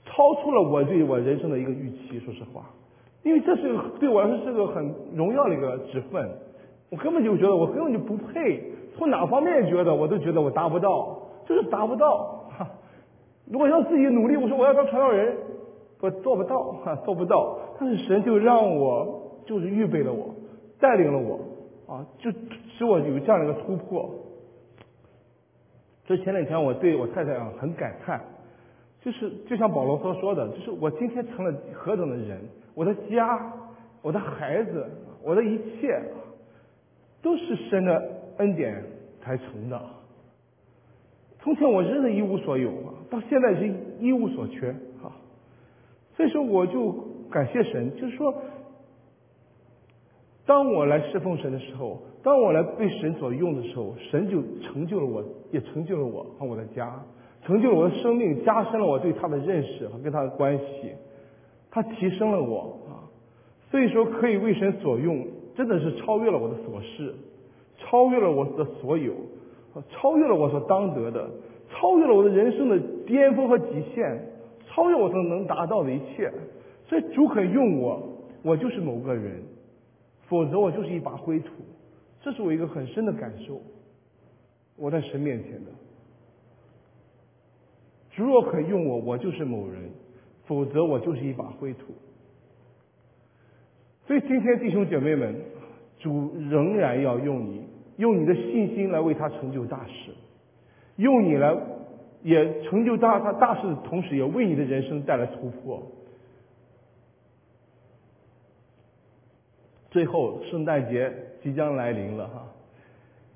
[0.06, 2.20] 超出了我对我人生的一个预期。
[2.20, 2.66] 说实话，
[3.24, 6.30] 因为这是对我来说是个很荣耀的一个职分，
[6.90, 8.64] 我根本就觉得我根本就不配，
[8.96, 11.18] 从哪方面觉得我都觉得我达不到，
[11.48, 12.70] 就是达不到哈。
[13.50, 15.36] 如果要自己努力，我说我要当传道人。
[16.02, 17.58] 我做不到，哈，做不到。
[17.80, 20.36] 但是神就让我，就是预备了我，
[20.78, 21.40] 带领了我，
[21.88, 22.30] 啊，就
[22.78, 24.10] 使我有这样的一个突破。
[26.06, 28.20] 所以前两天我对我太太啊很感叹，
[29.00, 32.42] 就是就像保罗所说的，就是我今天成了何等的人，
[32.76, 33.54] 我的家，
[34.02, 34.86] 我的孩子，
[35.24, 36.02] 我的一切，
[37.22, 38.84] 都是神的恩典
[39.22, 39.82] 才成的。
[41.40, 42.72] 从前我真的一无所有，
[43.10, 44.70] 到现在是一无所缺
[45.04, 45.12] 啊。
[46.16, 46.92] 所以说，我就
[47.30, 48.34] 感谢神，就是说，
[50.46, 56.98] 当我来侍奉神的时候，当我来被神所用的时候，神就成就了我，也成就了我和我的家，
[57.46, 60.92] 成就了我的生命，加深了我对他的认识和跟他的关系，
[61.74, 63.10] 他提升了我啊。
[63.72, 67.16] 所以说，可以为神所用，真的是超越了我的所事，
[67.80, 69.14] 超越了我的所有，
[69.90, 71.28] 超越了我所当得的，
[71.72, 74.30] 超越了我的人生的巅峰和极限。
[74.70, 76.32] 超越我所能达到的一切，
[76.88, 78.02] 所以主肯用我，
[78.42, 79.40] 我就是某个人，
[80.28, 81.50] 否则我就是一把灰土。
[82.22, 83.62] 这是我一个很深的感受，
[84.76, 85.72] 我在神面前的，
[88.16, 89.84] 主若肯用我，我就是某人；
[90.46, 91.94] 否则，我就是一把灰土。
[94.06, 95.36] 所以，今天弟兄姐妹们，
[96.00, 97.66] 主仍然要用你，
[97.98, 100.12] 用你的信心来为他成就大事，
[100.98, 101.56] 用你来
[102.22, 105.82] 也成就大他大事的同时，也为你的人生带来突破。
[109.90, 112.48] 最后，圣诞节即将来临了哈，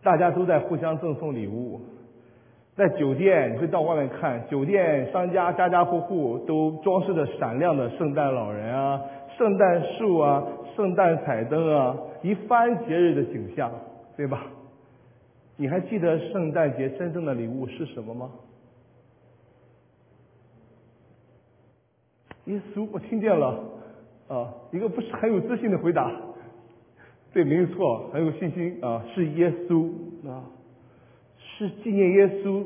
[0.04, 1.80] 大家都在互相赠送礼物。
[2.78, 9.02] 在酒店，你会到外面看，酒店商家家家户户都装饰着闪亮的圣诞老人啊、
[9.36, 13.72] 圣诞树啊、圣诞彩灯啊，一番节日的景象，
[14.16, 14.46] 对吧？
[15.56, 18.30] 你还记得圣诞节真正的礼物是什么吗？
[22.46, 23.60] 耶稣，我听见了，
[24.28, 26.12] 啊，一个不是很有自信的回答，
[27.34, 29.90] 对，没有错，很有信心啊，是耶稣
[30.30, 30.46] 啊。
[31.58, 32.64] 是纪念耶稣，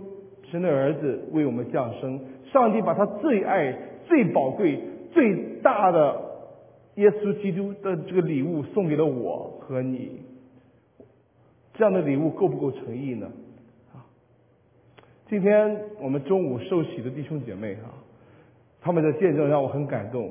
[0.52, 2.20] 神的儿子为我们降生。
[2.52, 3.74] 上帝把他最爱、
[4.06, 4.78] 最宝贵、
[5.14, 6.20] 最大的
[6.96, 10.20] 耶稣基督的这个礼物送给了我和你。
[11.76, 13.32] 这样的礼物够不够诚意呢？
[13.94, 14.04] 啊，
[15.30, 17.96] 今天我们中午受洗的弟兄姐妹啊，
[18.82, 20.30] 他们的见证让我很感动。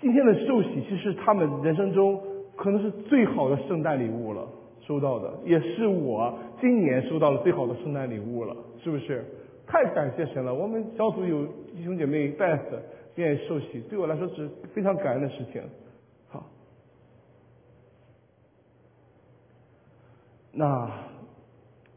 [0.00, 2.20] 今天的受洗，其实他们人生中
[2.56, 4.48] 可能是最好的圣诞礼物了。
[4.84, 9.24] 收到的也是我今年收到了最好的圣诞礼物了，是不是？
[9.66, 10.54] 太感谢神了！
[10.54, 11.44] 我们小组有
[11.74, 12.80] 弟兄姐妹带着
[13.16, 15.60] 愿意受洗，对我来说是非常感恩的事情。
[16.28, 16.46] 好，
[20.52, 20.88] 那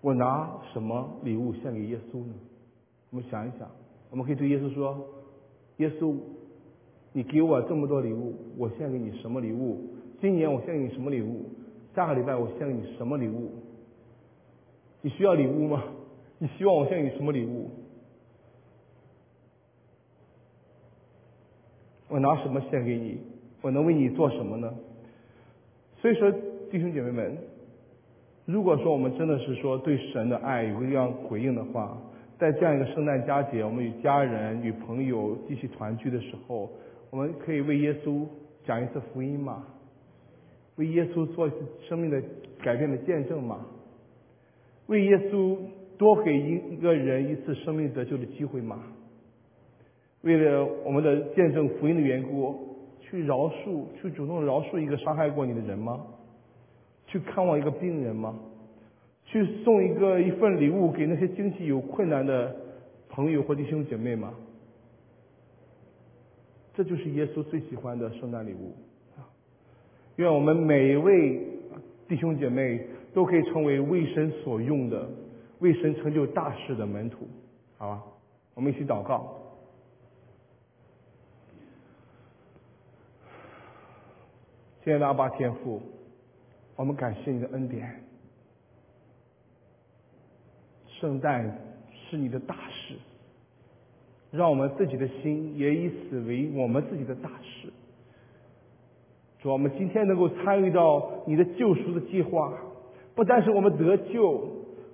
[0.01, 2.33] 我拿什么礼物献给耶稣呢？
[3.11, 3.69] 我们想一想，
[4.09, 4.97] 我们可以对耶稣说
[5.77, 6.15] ：“耶稣，
[7.13, 9.93] 你给我这么多礼物，我献给你什么礼物？
[10.19, 11.51] 今年我献给你什么礼物？”
[11.95, 13.51] 下个礼拜我献给你什么礼物？
[15.05, 15.83] 你需要礼物吗？
[16.39, 17.69] 你希望我献给你什么礼物？
[22.07, 23.19] 我拿什么献给你？
[23.61, 24.73] 我能为你做什么呢？
[26.01, 26.31] 所以说，
[26.71, 27.37] 弟兄姐妹们，
[28.45, 31.95] 如果说我们真的是说对神的爱有一样回应的话，
[32.39, 36.67] 在这样一个圣诞佳节，我们与家人、与朋友继续团聚的时候，
[37.11, 38.25] 我们可以为耶稣
[38.65, 39.67] 讲一次福音吗？
[40.77, 41.47] 为耶稣做
[41.87, 42.19] 生命的
[42.63, 43.67] 改变的见证吗？
[44.87, 45.57] 为耶稣
[45.97, 48.83] 多给一一个人一次生命得救的机会吗？
[50.21, 52.55] 为了我们的见证福音的缘故，
[52.99, 56.05] 去饶恕，去主动饶恕一个伤害过你的人吗？
[57.07, 58.37] 去看望一个病人吗？
[59.25, 62.55] 去送一个一份礼物给那些经济有困难的
[63.09, 64.33] 朋友或弟兄姐妹吗？
[66.73, 68.75] 这就是耶稣最喜欢的圣诞礼物。
[70.17, 71.39] 愿我们每一位
[72.07, 75.09] 弟兄姐妹都可以成为为神所用的、
[75.59, 77.25] 为神成就大事的门徒，
[77.77, 78.03] 好吧？
[78.53, 79.33] 我们一起祷告。
[84.83, 85.81] 亲爱的阿爸天父，
[86.75, 88.03] 我们感谢你的恩典。
[90.99, 91.57] 圣诞
[91.93, 92.95] 是你的大事，
[94.29, 97.71] 让我们自己的心也以此为我们自己的大事。
[99.39, 102.53] 主我们今天能够参与到你的救赎的计划，
[103.15, 104.47] 不单是我们得救，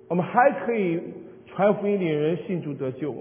[0.08, 1.00] 我们还可以
[1.46, 3.14] 传福音领人信主得救，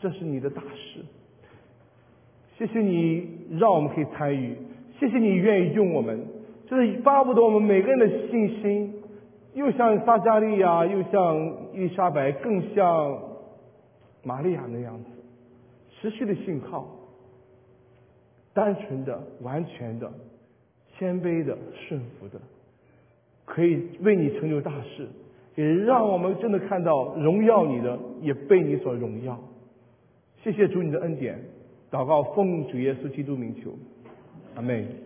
[0.00, 1.00] 这是你的大事。
[2.58, 4.56] 谢谢你让我们可以参与，
[4.98, 6.26] 谢谢你愿意用我们，
[6.66, 9.02] 这是巴不得我们每个人的信心，
[9.54, 13.22] 又像撒加利亚，又像伊丽莎白，更像
[14.22, 15.10] 玛利亚那样子，
[16.00, 16.88] 持续的信靠。
[18.54, 20.10] 单纯的、完全的、
[20.98, 21.56] 谦卑的、
[21.88, 22.40] 顺服的，
[23.44, 25.06] 可以为你成就大事，
[25.54, 29.38] 也让我们真的看到荣耀你的，也被你所荣耀。
[30.42, 31.38] 谢谢主你的恩典，
[31.90, 33.72] 祷告奉主耶稣基督名求，
[34.54, 35.05] 阿门。